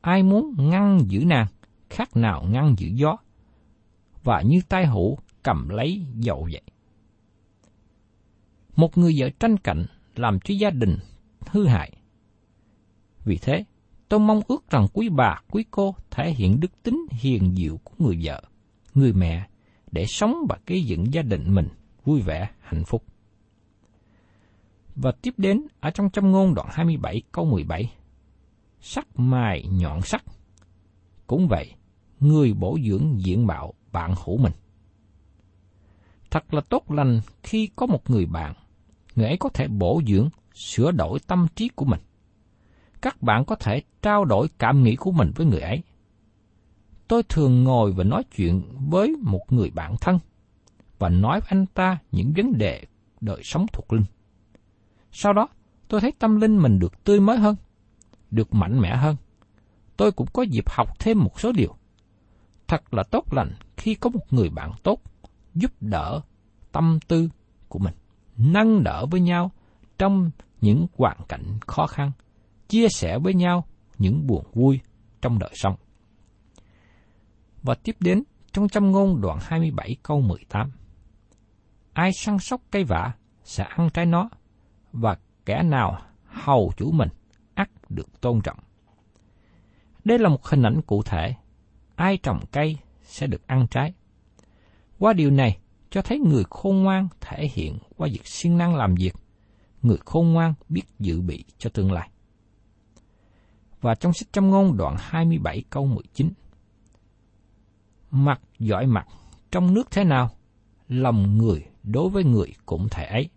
Ai 0.00 0.22
muốn 0.22 0.54
ngăn 0.58 0.98
giữ 1.06 1.24
nàng, 1.24 1.46
khác 1.90 2.16
nào 2.16 2.44
ngăn 2.50 2.74
giữ 2.78 2.88
gió, 2.88 3.16
và 4.24 4.42
như 4.42 4.60
tai 4.68 4.86
hữu 4.86 5.18
cầm 5.42 5.68
lấy 5.68 6.06
dầu 6.14 6.48
vậy. 6.52 6.62
Một 8.80 8.98
người 8.98 9.14
vợ 9.16 9.30
tranh 9.40 9.56
cạnh 9.56 9.86
làm 10.16 10.40
cho 10.40 10.54
gia 10.58 10.70
đình 10.70 10.98
hư 11.40 11.66
hại. 11.66 11.92
Vì 13.24 13.38
thế, 13.42 13.64
tôi 14.08 14.20
mong 14.20 14.40
ước 14.48 14.70
rằng 14.70 14.86
quý 14.92 15.08
bà, 15.08 15.40
quý 15.50 15.64
cô 15.70 15.94
thể 16.10 16.30
hiện 16.30 16.60
đức 16.60 16.82
tính 16.82 17.06
hiền 17.10 17.54
diệu 17.56 17.76
của 17.76 17.94
người 17.98 18.20
vợ, 18.22 18.42
người 18.94 19.12
mẹ 19.12 19.48
để 19.92 20.06
sống 20.06 20.34
và 20.48 20.58
gây 20.66 20.82
dựng 20.82 21.14
gia 21.14 21.22
đình 21.22 21.54
mình 21.54 21.68
vui 22.04 22.20
vẻ, 22.20 22.50
hạnh 22.60 22.84
phúc. 22.84 23.04
Và 24.96 25.12
tiếp 25.22 25.34
đến 25.36 25.66
ở 25.80 25.90
trong 25.90 26.10
châm 26.10 26.30
ngôn 26.30 26.54
đoạn 26.54 26.68
27 26.70 27.22
câu 27.32 27.44
17. 27.44 27.92
Sắc 28.80 29.06
mài 29.14 29.66
nhọn 29.70 30.02
sắc. 30.02 30.24
Cũng 31.26 31.48
vậy, 31.48 31.74
người 32.20 32.52
bổ 32.54 32.78
dưỡng 32.88 33.14
diện 33.18 33.46
mạo 33.46 33.74
bạn 33.92 34.14
hữu 34.24 34.36
mình. 34.36 34.52
Thật 36.30 36.54
là 36.54 36.60
tốt 36.60 36.90
lành 36.90 37.20
khi 37.42 37.70
có 37.76 37.86
một 37.86 38.10
người 38.10 38.26
bạn, 38.26 38.54
người 39.14 39.26
ấy 39.26 39.36
có 39.36 39.48
thể 39.48 39.68
bổ 39.68 40.02
dưỡng, 40.06 40.28
sửa 40.54 40.90
đổi 40.90 41.18
tâm 41.26 41.46
trí 41.56 41.68
của 41.68 41.84
mình. 41.84 42.00
Các 43.02 43.22
bạn 43.22 43.44
có 43.44 43.54
thể 43.54 43.82
trao 44.02 44.24
đổi 44.24 44.48
cảm 44.58 44.82
nghĩ 44.82 44.96
của 44.96 45.12
mình 45.12 45.32
với 45.34 45.46
người 45.46 45.60
ấy. 45.60 45.82
Tôi 47.08 47.22
thường 47.22 47.64
ngồi 47.64 47.92
và 47.92 48.04
nói 48.04 48.22
chuyện 48.36 48.62
với 48.88 49.14
một 49.22 49.52
người 49.52 49.70
bạn 49.70 49.94
thân 50.00 50.18
và 50.98 51.08
nói 51.08 51.40
với 51.40 51.48
anh 51.50 51.66
ta 51.66 51.98
những 52.12 52.32
vấn 52.36 52.58
đề 52.58 52.84
đời 53.20 53.40
sống 53.44 53.66
thuộc 53.72 53.92
linh. 53.92 54.04
Sau 55.12 55.32
đó, 55.32 55.48
tôi 55.88 56.00
thấy 56.00 56.12
tâm 56.18 56.40
linh 56.40 56.62
mình 56.62 56.78
được 56.78 57.04
tươi 57.04 57.20
mới 57.20 57.38
hơn, 57.38 57.56
được 58.30 58.54
mạnh 58.54 58.80
mẽ 58.80 58.96
hơn. 58.96 59.16
Tôi 59.96 60.12
cũng 60.12 60.26
có 60.32 60.42
dịp 60.42 60.64
học 60.68 60.98
thêm 60.98 61.18
một 61.18 61.40
số 61.40 61.52
điều. 61.52 61.74
Thật 62.68 62.94
là 62.94 63.02
tốt 63.02 63.34
lành 63.34 63.54
khi 63.76 63.94
có 63.94 64.10
một 64.10 64.32
người 64.32 64.50
bạn 64.50 64.72
tốt, 64.82 65.02
giúp 65.54 65.72
đỡ 65.80 66.20
tâm 66.72 66.98
tư 67.08 67.28
của 67.68 67.78
mình, 67.78 67.94
nâng 68.40 68.82
đỡ 68.84 69.06
với 69.06 69.20
nhau 69.20 69.50
trong 69.98 70.30
những 70.60 70.86
hoàn 70.96 71.16
cảnh 71.28 71.58
khó 71.66 71.86
khăn, 71.86 72.12
chia 72.68 72.88
sẻ 72.88 73.18
với 73.18 73.34
nhau 73.34 73.64
những 73.98 74.26
buồn 74.26 74.44
vui 74.54 74.80
trong 75.22 75.38
đời 75.38 75.50
sống. 75.54 75.76
Và 77.62 77.74
tiếp 77.74 77.96
đến 78.00 78.22
trong 78.52 78.68
châm 78.68 78.90
ngôn 78.90 79.20
đoạn 79.20 79.38
27 79.40 79.96
câu 80.02 80.20
18. 80.20 80.72
Ai 81.92 82.10
săn 82.12 82.38
sóc 82.38 82.60
cây 82.70 82.84
vả 82.84 83.12
sẽ 83.44 83.64
ăn 83.64 83.90
trái 83.94 84.06
nó, 84.06 84.28
và 84.92 85.16
kẻ 85.46 85.62
nào 85.62 86.02
hầu 86.24 86.72
chủ 86.76 86.90
mình 86.92 87.08
ắt 87.54 87.70
được 87.88 88.20
tôn 88.20 88.40
trọng. 88.40 88.58
Đây 90.04 90.18
là 90.18 90.28
một 90.28 90.46
hình 90.46 90.62
ảnh 90.62 90.80
cụ 90.86 91.02
thể. 91.02 91.34
Ai 91.96 92.16
trồng 92.16 92.40
cây 92.52 92.78
sẽ 93.02 93.26
được 93.26 93.46
ăn 93.46 93.66
trái. 93.70 93.92
Qua 94.98 95.12
điều 95.12 95.30
này 95.30 95.59
cho 95.90 96.02
thấy 96.02 96.18
người 96.18 96.44
khôn 96.50 96.82
ngoan 96.82 97.08
thể 97.20 97.48
hiện 97.52 97.78
qua 97.96 98.08
việc 98.12 98.26
siêng 98.26 98.58
năng 98.58 98.76
làm 98.76 98.94
việc. 98.94 99.14
Người 99.82 99.96
khôn 100.06 100.32
ngoan 100.32 100.54
biết 100.68 100.82
dự 100.98 101.20
bị 101.20 101.44
cho 101.58 101.70
tương 101.70 101.92
lai. 101.92 102.10
Và 103.80 103.94
trong 103.94 104.12
sách 104.12 104.32
châm 104.32 104.50
ngôn 104.50 104.76
đoạn 104.76 104.96
27 104.98 105.64
câu 105.70 105.86
19. 105.86 106.32
Mặt 108.10 108.40
giỏi 108.58 108.86
mặt, 108.86 109.06
trong 109.50 109.74
nước 109.74 109.90
thế 109.90 110.04
nào, 110.04 110.30
lòng 110.88 111.38
người 111.38 111.66
đối 111.82 112.10
với 112.10 112.24
người 112.24 112.54
cũng 112.66 112.88
thể 112.90 113.04
ấy. 113.04 113.28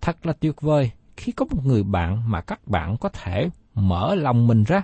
Thật 0.00 0.26
là 0.26 0.32
tuyệt 0.32 0.60
vời 0.60 0.90
khi 1.16 1.32
có 1.32 1.46
một 1.50 1.64
người 1.64 1.82
bạn 1.82 2.30
mà 2.30 2.40
các 2.40 2.66
bạn 2.66 2.96
có 3.00 3.08
thể 3.08 3.48
mở 3.74 4.14
lòng 4.14 4.46
mình 4.46 4.64
ra 4.64 4.82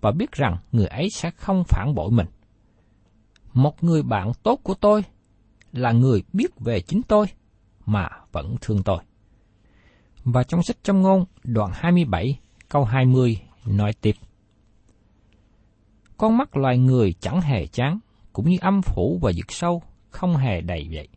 và 0.00 0.10
biết 0.12 0.32
rằng 0.32 0.56
người 0.72 0.86
ấy 0.86 1.10
sẽ 1.10 1.30
không 1.30 1.64
phản 1.68 1.94
bội 1.94 2.10
mình. 2.10 2.26
Một 3.56 3.84
người 3.84 4.02
bạn 4.02 4.32
tốt 4.42 4.60
của 4.62 4.74
tôi 4.74 5.04
là 5.72 5.92
người 5.92 6.22
biết 6.32 6.60
về 6.60 6.80
chính 6.80 7.02
tôi 7.02 7.26
mà 7.86 8.08
vẫn 8.32 8.56
thương 8.60 8.82
tôi. 8.82 8.98
Và 10.24 10.42
trong 10.42 10.62
sách 10.62 10.76
trong 10.82 11.02
ngôn 11.02 11.24
đoạn 11.44 11.70
27 11.74 12.38
câu 12.68 12.84
20 12.84 13.40
nói 13.66 13.92
tiếp. 14.00 14.16
Con 16.16 16.36
mắt 16.38 16.56
loài 16.56 16.78
người 16.78 17.14
chẳng 17.20 17.40
hề 17.40 17.66
chán, 17.66 17.98
cũng 18.32 18.50
như 18.50 18.56
âm 18.60 18.82
phủ 18.82 19.18
và 19.22 19.32
vực 19.36 19.52
sâu 19.52 19.82
không 20.10 20.36
hề 20.36 20.60
đầy 20.60 20.88
vậy. 20.92 21.08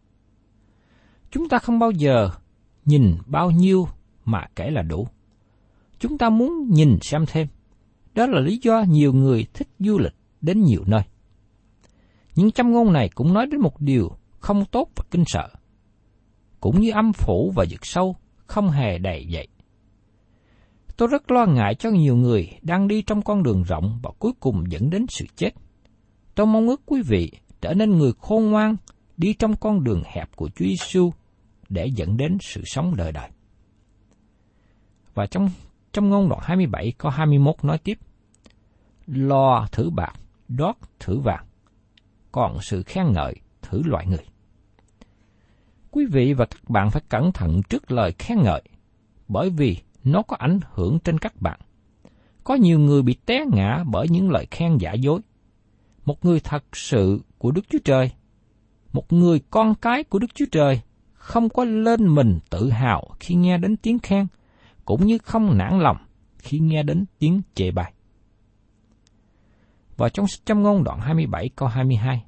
Chúng 1.32 1.49
ta 1.49 1.60
không 1.60 1.80
bao 1.80 1.91
giờ 1.91 2.30
nhìn 2.86 3.17
bao 3.25 3.52
nhiêu 3.52 3.88
mà 4.25 4.45
kể 4.56 4.69
là 4.71 4.82
đủ. 4.82 5.08
Chúng 5.99 6.17
ta 6.17 6.30
muốn 6.30 6.69
nhìn 6.69 6.97
xem 7.02 7.25
thêm. 7.28 7.47
Đó 8.15 8.25
là 8.25 8.39
lý 8.39 8.60
do 8.62 8.84
nhiều 8.88 9.13
người 9.13 9.45
thích 9.54 9.69
du 9.80 9.97
lịch 9.97 10.15
đến 10.41 10.63
nhiều 10.63 10.84
nơi. 10.86 11.02
Những 12.39 12.52
châm 12.52 12.71
ngôn 12.71 12.93
này 12.93 13.10
cũng 13.15 13.34
nói 13.34 13.45
đến 13.52 13.62
một 13.62 13.82
điều 13.82 14.12
không 14.39 14.65
tốt 14.65 14.89
và 14.95 15.04
kinh 15.12 15.23
sợ. 15.28 15.49
Cũng 16.60 16.80
như 16.80 16.91
âm 16.91 17.13
phủ 17.13 17.52
và 17.56 17.65
vực 17.69 17.86
sâu 17.86 18.15
không 18.47 18.69
hề 18.69 18.97
đầy 18.97 19.25
dậy 19.28 19.47
Tôi 20.97 21.08
rất 21.12 21.32
lo 21.32 21.45
ngại 21.45 21.75
cho 21.75 21.89
nhiều 21.89 22.15
người 22.15 22.49
đang 22.62 22.88
đi 22.88 23.02
trong 23.02 23.21
con 23.21 23.43
đường 23.43 23.63
rộng 23.63 23.99
và 24.04 24.12
cuối 24.19 24.32
cùng 24.39 24.63
dẫn 24.71 24.89
đến 24.89 25.06
sự 25.10 25.25
chết. 25.36 25.49
Tôi 26.36 26.45
mong 26.45 26.67
ước 26.67 26.82
quý 26.86 27.02
vị 27.02 27.32
trở 27.62 27.73
nên 27.73 27.97
người 27.97 28.12
khôn 28.19 28.45
ngoan 28.45 28.75
đi 29.17 29.34
trong 29.34 29.56
con 29.56 29.84
đường 29.84 30.04
hẹp 30.06 30.36
của 30.36 30.49
Chúa 30.49 30.65
Giêsu 30.65 31.12
để 31.69 31.88
dẫn 31.95 32.17
đến 32.17 32.38
sự 32.41 32.62
sống 32.65 32.95
đời 32.95 33.12
đời. 33.12 33.30
Và 35.13 35.25
trong 35.25 35.49
trong 35.91 36.10
ngôn 36.10 36.30
đoạn 36.30 36.41
27 36.43 36.93
có 36.97 37.10
21 37.10 37.56
nói 37.63 37.78
tiếp, 37.78 37.97
Lo 39.06 39.67
thử 39.71 39.89
bạc, 39.89 40.13
đót 40.47 40.75
thử 40.99 41.19
vàng, 41.19 41.45
còn 42.39 42.62
sự 42.62 42.84
khen 42.84 43.12
ngợi 43.13 43.36
thử 43.62 43.82
loại 43.86 44.08
người. 44.08 44.25
Quý 45.91 46.06
vị 46.06 46.34
và 46.34 46.45
các 46.45 46.69
bạn 46.69 46.91
phải 46.91 47.02
cẩn 47.10 47.32
thận 47.32 47.62
trước 47.69 47.91
lời 47.91 48.13
khen 48.19 48.41
ngợi, 48.41 48.62
bởi 49.28 49.49
vì 49.49 49.78
nó 50.04 50.21
có 50.21 50.36
ảnh 50.39 50.60
hưởng 50.73 50.99
trên 50.99 51.19
các 51.19 51.41
bạn. 51.41 51.60
Có 52.43 52.56
nhiều 52.56 52.80
người 52.80 53.02
bị 53.02 53.15
té 53.25 53.45
ngã 53.52 53.84
bởi 53.88 54.08
những 54.10 54.32
lời 54.32 54.47
khen 54.52 54.78
giả 54.78 54.93
dối. 54.93 55.21
Một 56.06 56.25
người 56.25 56.39
thật 56.39 56.63
sự 56.73 57.21
của 57.38 57.52
Đức 57.52 57.62
Chúa 57.69 57.80
Trời, 57.86 58.12
một 58.93 59.13
người 59.13 59.41
con 59.49 59.75
cái 59.75 60.04
của 60.04 60.19
Đức 60.19 60.36
Chúa 60.36 60.45
Trời 60.52 60.82
không 61.13 61.49
có 61.49 61.63
lên 61.63 62.15
mình 62.15 62.39
tự 62.49 62.69
hào 62.69 63.08
khi 63.19 63.36
nghe 63.36 63.58
đến 63.58 63.78
tiếng 63.78 63.99
khen, 63.99 64.28
cũng 64.86 65.06
như 65.06 65.17
không 65.17 65.58
nản 65.58 65.80
lòng 65.80 65.97
khi 66.38 66.60
nghe 66.60 66.84
đến 66.84 67.06
tiếng 67.19 67.41
chê 67.56 67.71
bai. 67.71 67.93
Và 69.97 70.10
trong 70.10 70.28
sách 70.28 70.45
châm 70.45 70.63
ngôn 70.63 70.84
đoạn 70.84 70.99
27 70.99 71.49
câu 71.49 71.67
22, 71.67 72.25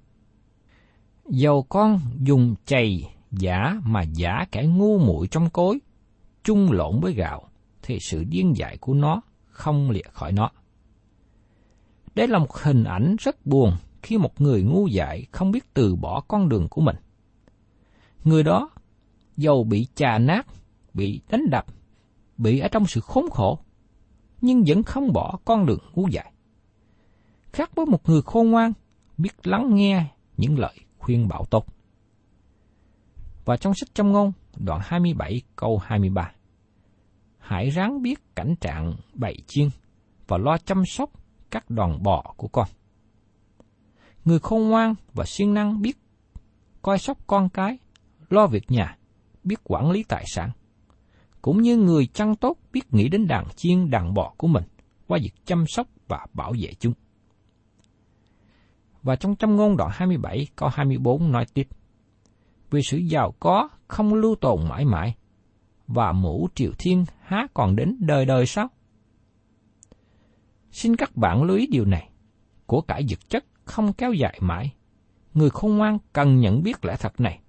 Dầu 1.34 1.64
con 1.64 2.00
dùng 2.20 2.56
chày 2.66 3.14
giả 3.32 3.82
mà 3.86 4.02
giả 4.02 4.46
kẻ 4.52 4.64
ngu 4.64 5.00
muội 5.00 5.28
trong 5.28 5.50
cối, 5.50 5.80
chung 6.44 6.72
lộn 6.72 7.00
với 7.00 7.14
gạo, 7.14 7.50
thì 7.82 7.98
sự 8.00 8.24
điên 8.24 8.54
dại 8.56 8.78
của 8.78 8.94
nó 8.94 9.22
không 9.46 9.90
lìa 9.90 10.10
khỏi 10.12 10.32
nó. 10.32 10.52
Đây 12.16 12.28
là 12.28 12.40
một 12.40 12.54
hình 12.54 12.84
ảnh 12.84 13.16
rất 13.20 13.46
buồn 13.46 13.74
khi 14.02 14.18
một 14.18 14.42
người 14.42 14.64
ngu 14.64 14.88
dại 14.88 15.26
không 15.32 15.52
biết 15.52 15.74
từ 15.74 15.96
bỏ 15.96 16.22
con 16.28 16.50
đường 16.50 16.68
của 16.70 16.82
mình. 16.82 16.96
Người 18.24 18.44
đó 18.44 18.70
dầu 19.38 19.64
bị 19.64 19.88
chà 19.96 20.18
nát, 20.18 20.48
bị 20.94 21.22
đánh 21.30 21.50
đập, 21.50 21.66
bị 22.38 22.60
ở 22.60 22.68
trong 22.68 22.86
sự 22.88 23.02
khốn 23.02 23.30
khổ, 23.30 23.60
nhưng 24.42 24.64
vẫn 24.68 24.84
không 24.84 25.14
bỏ 25.14 25.40
con 25.46 25.66
đường 25.66 25.80
ngu 25.94 26.08
dại. 26.08 26.32
Khác 27.54 27.76
với 27.76 27.86
một 27.86 28.10
người 28.10 28.22
khôn 28.22 28.52
ngoan, 28.52 28.74
biết 29.18 29.48
lắng 29.48 29.76
nghe 29.76 30.06
những 30.38 30.60
lời 30.60 30.76
khuyên 31.02 31.28
bảo 31.28 31.46
tốt. 31.46 31.66
Và 33.46 33.58
trong 33.58 33.74
sách 33.74 33.90
trong 33.94 34.12
ngôn, 34.12 34.32
đoạn 34.58 34.80
27 34.84 35.42
câu 35.56 35.78
23. 35.78 36.32
Hãy 37.38 37.70
ráng 37.70 38.02
biết 38.02 38.36
cảnh 38.36 38.56
trạng 38.62 38.96
bầy 39.14 39.38
chiên 39.48 39.70
và 40.28 40.38
lo 40.38 40.58
chăm 40.58 40.84
sóc 40.86 41.10
các 41.52 41.70
đoàn 41.70 42.04
bò 42.04 42.34
của 42.38 42.48
con. 42.48 42.68
Người 44.26 44.40
khôn 44.40 44.70
ngoan 44.70 44.96
và 45.14 45.26
siêng 45.26 45.54
năng 45.54 45.82
biết 45.82 45.98
coi 46.82 46.98
sóc 46.98 47.18
con 47.28 47.50
cái, 47.50 47.78
lo 48.30 48.48
việc 48.48 48.72
nhà, 48.72 48.98
biết 49.44 49.60
quản 49.64 49.92
lý 49.92 50.04
tài 50.04 50.24
sản. 50.28 50.52
Cũng 51.42 51.62
như 51.62 51.78
người 51.78 52.06
chăn 52.06 52.36
tốt 52.36 52.58
biết 52.74 52.94
nghĩ 52.94 53.10
đến 53.10 53.28
đàn 53.28 53.46
chiên 53.56 53.90
đàn 53.90 54.14
bò 54.14 54.34
của 54.38 54.48
mình 54.48 54.64
qua 55.08 55.20
việc 55.22 55.46
chăm 55.46 55.66
sóc 55.68 55.88
và 56.08 56.26
bảo 56.34 56.54
vệ 56.60 56.74
chúng. 56.80 56.94
Và 59.04 59.16
trong 59.16 59.36
trăm 59.36 59.56
ngôn 59.56 59.78
đoạn 59.78 59.90
27 59.94 60.48
câu 60.56 60.70
24 60.70 61.32
nói 61.32 61.46
tiếp. 61.54 61.68
Vì 62.72 62.82
sự 62.82 62.98
giàu 62.98 63.34
có 63.40 63.70
không 63.88 64.14
lưu 64.14 64.36
tồn 64.36 64.70
mãi 64.70 64.86
mãi, 64.86 65.16
và 65.88 66.12
mũ 66.12 66.48
triều 66.56 66.72
thiên 66.78 67.06
há 67.22 67.48
còn 67.54 67.76
đến 67.76 67.96
đời 68.00 68.26
đời 68.26 68.46
sao? 68.46 68.68
Xin 70.72 70.96
các 70.96 71.16
bạn 71.16 71.44
lưu 71.44 71.58
ý 71.58 71.68
điều 71.68 71.86
này, 71.86 72.10
của 72.66 72.82
cải 72.82 73.06
vật 73.10 73.30
chất 73.30 73.46
không 73.64 73.94
kéo 73.94 74.14
dài 74.14 74.40
mãi, 74.42 74.74
người 75.34 75.50
khôn 75.50 75.78
ngoan 75.78 75.98
cần 76.14 76.40
nhận 76.40 76.64
biết 76.64 76.86
lẽ 76.86 76.96
thật 77.00 77.20
này. 77.20 77.40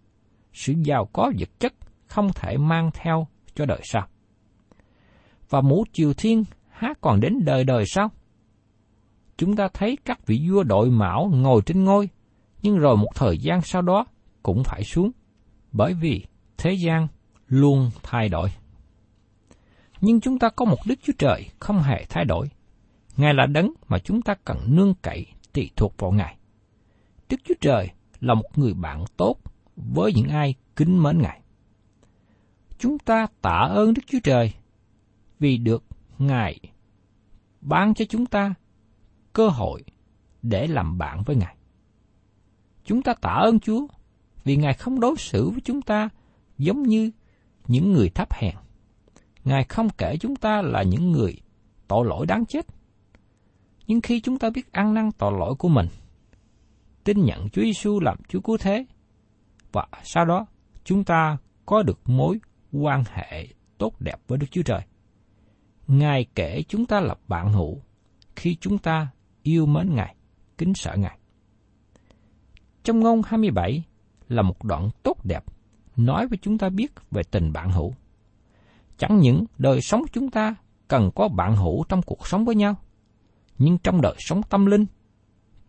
Sự 0.52 0.74
giàu 0.84 1.08
có 1.12 1.32
vật 1.38 1.48
chất 1.58 1.74
không 2.06 2.30
thể 2.34 2.56
mang 2.56 2.90
theo 2.94 3.26
cho 3.54 3.66
đời 3.66 3.80
sau. 3.84 4.06
Và 5.50 5.60
mũ 5.60 5.84
triều 5.92 6.12
thiên 6.14 6.44
há 6.70 6.94
còn 7.00 7.20
đến 7.20 7.38
đời 7.44 7.64
đời 7.64 7.84
sau? 7.86 8.10
Chúng 9.36 9.56
ta 9.56 9.68
thấy 9.74 9.98
các 10.04 10.26
vị 10.26 10.48
vua 10.50 10.62
đội 10.62 10.90
mão 10.90 11.30
ngồi 11.34 11.62
trên 11.66 11.84
ngôi, 11.84 12.08
nhưng 12.62 12.78
rồi 12.78 12.96
một 12.96 13.08
thời 13.14 13.38
gian 13.38 13.62
sau 13.62 13.82
đó 13.82 14.06
cũng 14.42 14.64
phải 14.64 14.84
xuống, 14.84 15.10
bởi 15.72 15.94
vì 15.94 16.26
thế 16.58 16.72
gian 16.72 17.08
luôn 17.48 17.90
thay 18.02 18.28
đổi. 18.28 18.48
Nhưng 20.00 20.20
chúng 20.20 20.38
ta 20.38 20.48
có 20.48 20.64
một 20.64 20.78
Đức 20.86 20.94
Chúa 21.02 21.12
Trời 21.18 21.48
không 21.58 21.82
hề 21.82 22.04
thay 22.08 22.24
đổi. 22.24 22.50
Ngài 23.16 23.34
là 23.34 23.46
đấng 23.46 23.72
mà 23.88 23.98
chúng 23.98 24.22
ta 24.22 24.34
cần 24.44 24.58
nương 24.66 24.94
cậy 25.02 25.26
tùy 25.52 25.70
thuộc 25.76 25.94
vào 25.98 26.12
Ngài. 26.12 26.36
Đức 27.28 27.36
Chúa 27.44 27.54
Trời 27.60 27.90
là 28.20 28.34
một 28.34 28.58
người 28.58 28.74
bạn 28.74 29.04
tốt 29.16 29.36
với 29.76 30.12
những 30.14 30.28
ai 30.28 30.54
kính 30.76 31.02
mến 31.02 31.22
Ngài. 31.22 31.40
Chúng 32.78 32.98
ta 32.98 33.26
tạ 33.42 33.68
ơn 33.70 33.94
Đức 33.94 34.02
Chúa 34.06 34.18
Trời 34.22 34.52
vì 35.38 35.56
được 35.56 35.84
Ngài 36.18 36.58
ban 37.60 37.94
cho 37.94 38.04
chúng 38.08 38.26
ta 38.26 38.54
cơ 39.32 39.48
hội 39.48 39.84
để 40.42 40.66
làm 40.66 40.98
bạn 40.98 41.22
với 41.26 41.36
Ngài. 41.36 41.56
Chúng 42.84 43.02
ta 43.02 43.14
tạ 43.14 43.30
ơn 43.30 43.60
Chúa 43.60 43.86
vì 44.44 44.56
Ngài 44.56 44.74
không 44.74 45.00
đối 45.00 45.16
xử 45.16 45.50
với 45.50 45.60
chúng 45.64 45.82
ta 45.82 46.08
giống 46.58 46.82
như 46.82 47.10
những 47.66 47.92
người 47.92 48.08
thấp 48.08 48.32
hèn. 48.32 48.54
Ngài 49.44 49.64
không 49.64 49.88
kể 49.98 50.16
chúng 50.20 50.36
ta 50.36 50.62
là 50.62 50.82
những 50.82 51.12
người 51.12 51.36
tội 51.88 52.06
lỗi 52.06 52.26
đáng 52.26 52.46
chết. 52.46 52.66
Nhưng 53.86 54.00
khi 54.00 54.20
chúng 54.20 54.38
ta 54.38 54.50
biết 54.50 54.72
ăn 54.72 54.94
năn 54.94 55.10
tội 55.18 55.32
lỗi 55.38 55.54
của 55.54 55.68
mình, 55.68 55.86
tin 57.04 57.24
nhận 57.24 57.48
Chúa 57.48 57.62
Giêsu 57.62 58.00
làm 58.00 58.18
Chúa 58.28 58.40
cứu 58.40 58.56
thế, 58.60 58.86
và 59.72 59.86
sau 60.02 60.24
đó 60.24 60.46
chúng 60.84 61.04
ta 61.04 61.36
có 61.66 61.82
được 61.82 62.00
mối 62.04 62.40
quan 62.72 63.04
hệ 63.06 63.46
tốt 63.78 64.00
đẹp 64.00 64.16
với 64.28 64.38
Đức 64.38 64.46
Chúa 64.50 64.62
Trời. 64.62 64.80
Ngài 65.86 66.26
kể 66.34 66.62
chúng 66.68 66.86
ta 66.86 67.00
là 67.00 67.14
bạn 67.28 67.52
hữu 67.52 67.80
khi 68.36 68.56
chúng 68.60 68.78
ta 68.78 69.08
yêu 69.42 69.66
mến 69.66 69.94
Ngài, 69.94 70.16
kính 70.58 70.74
sợ 70.74 70.96
Ngài. 70.96 71.18
Trong 72.82 73.00
ngôn 73.00 73.22
27 73.26 73.84
là 74.28 74.42
một 74.42 74.64
đoạn 74.64 74.90
tốt 75.02 75.24
đẹp 75.24 75.44
nói 75.96 76.26
với 76.26 76.38
chúng 76.42 76.58
ta 76.58 76.68
biết 76.68 76.92
về 77.10 77.22
tình 77.30 77.52
bạn 77.52 77.70
hữu. 77.70 77.94
Chẳng 78.98 79.18
những 79.18 79.44
đời 79.58 79.80
sống 79.80 80.02
chúng 80.12 80.30
ta 80.30 80.54
cần 80.88 81.10
có 81.14 81.28
bạn 81.28 81.56
hữu 81.56 81.84
trong 81.88 82.02
cuộc 82.02 82.26
sống 82.26 82.44
với 82.44 82.54
nhau, 82.54 82.74
nhưng 83.58 83.78
trong 83.78 84.00
đời 84.00 84.14
sống 84.18 84.42
tâm 84.42 84.66
linh, 84.66 84.86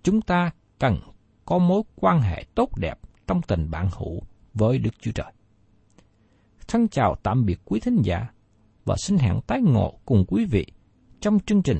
chúng 0.03 0.21
ta 0.21 0.51
cần 0.79 0.99
có 1.45 1.57
mối 1.57 1.81
quan 1.95 2.21
hệ 2.21 2.45
tốt 2.55 2.77
đẹp 2.77 2.99
trong 3.27 3.41
tình 3.41 3.71
bạn 3.71 3.89
hữu 3.97 4.21
với 4.53 4.77
Đức 4.77 4.93
Chúa 5.01 5.11
Trời. 5.11 5.33
Thân 6.67 6.87
chào 6.87 7.15
tạm 7.23 7.45
biệt 7.45 7.59
quý 7.65 7.79
thính 7.79 8.01
giả 8.03 8.27
và 8.85 8.95
xin 8.97 9.17
hẹn 9.17 9.41
tái 9.47 9.61
ngộ 9.61 9.99
cùng 10.05 10.25
quý 10.27 10.45
vị 10.45 10.65
trong 11.21 11.39
chương 11.39 11.63
trình 11.63 11.79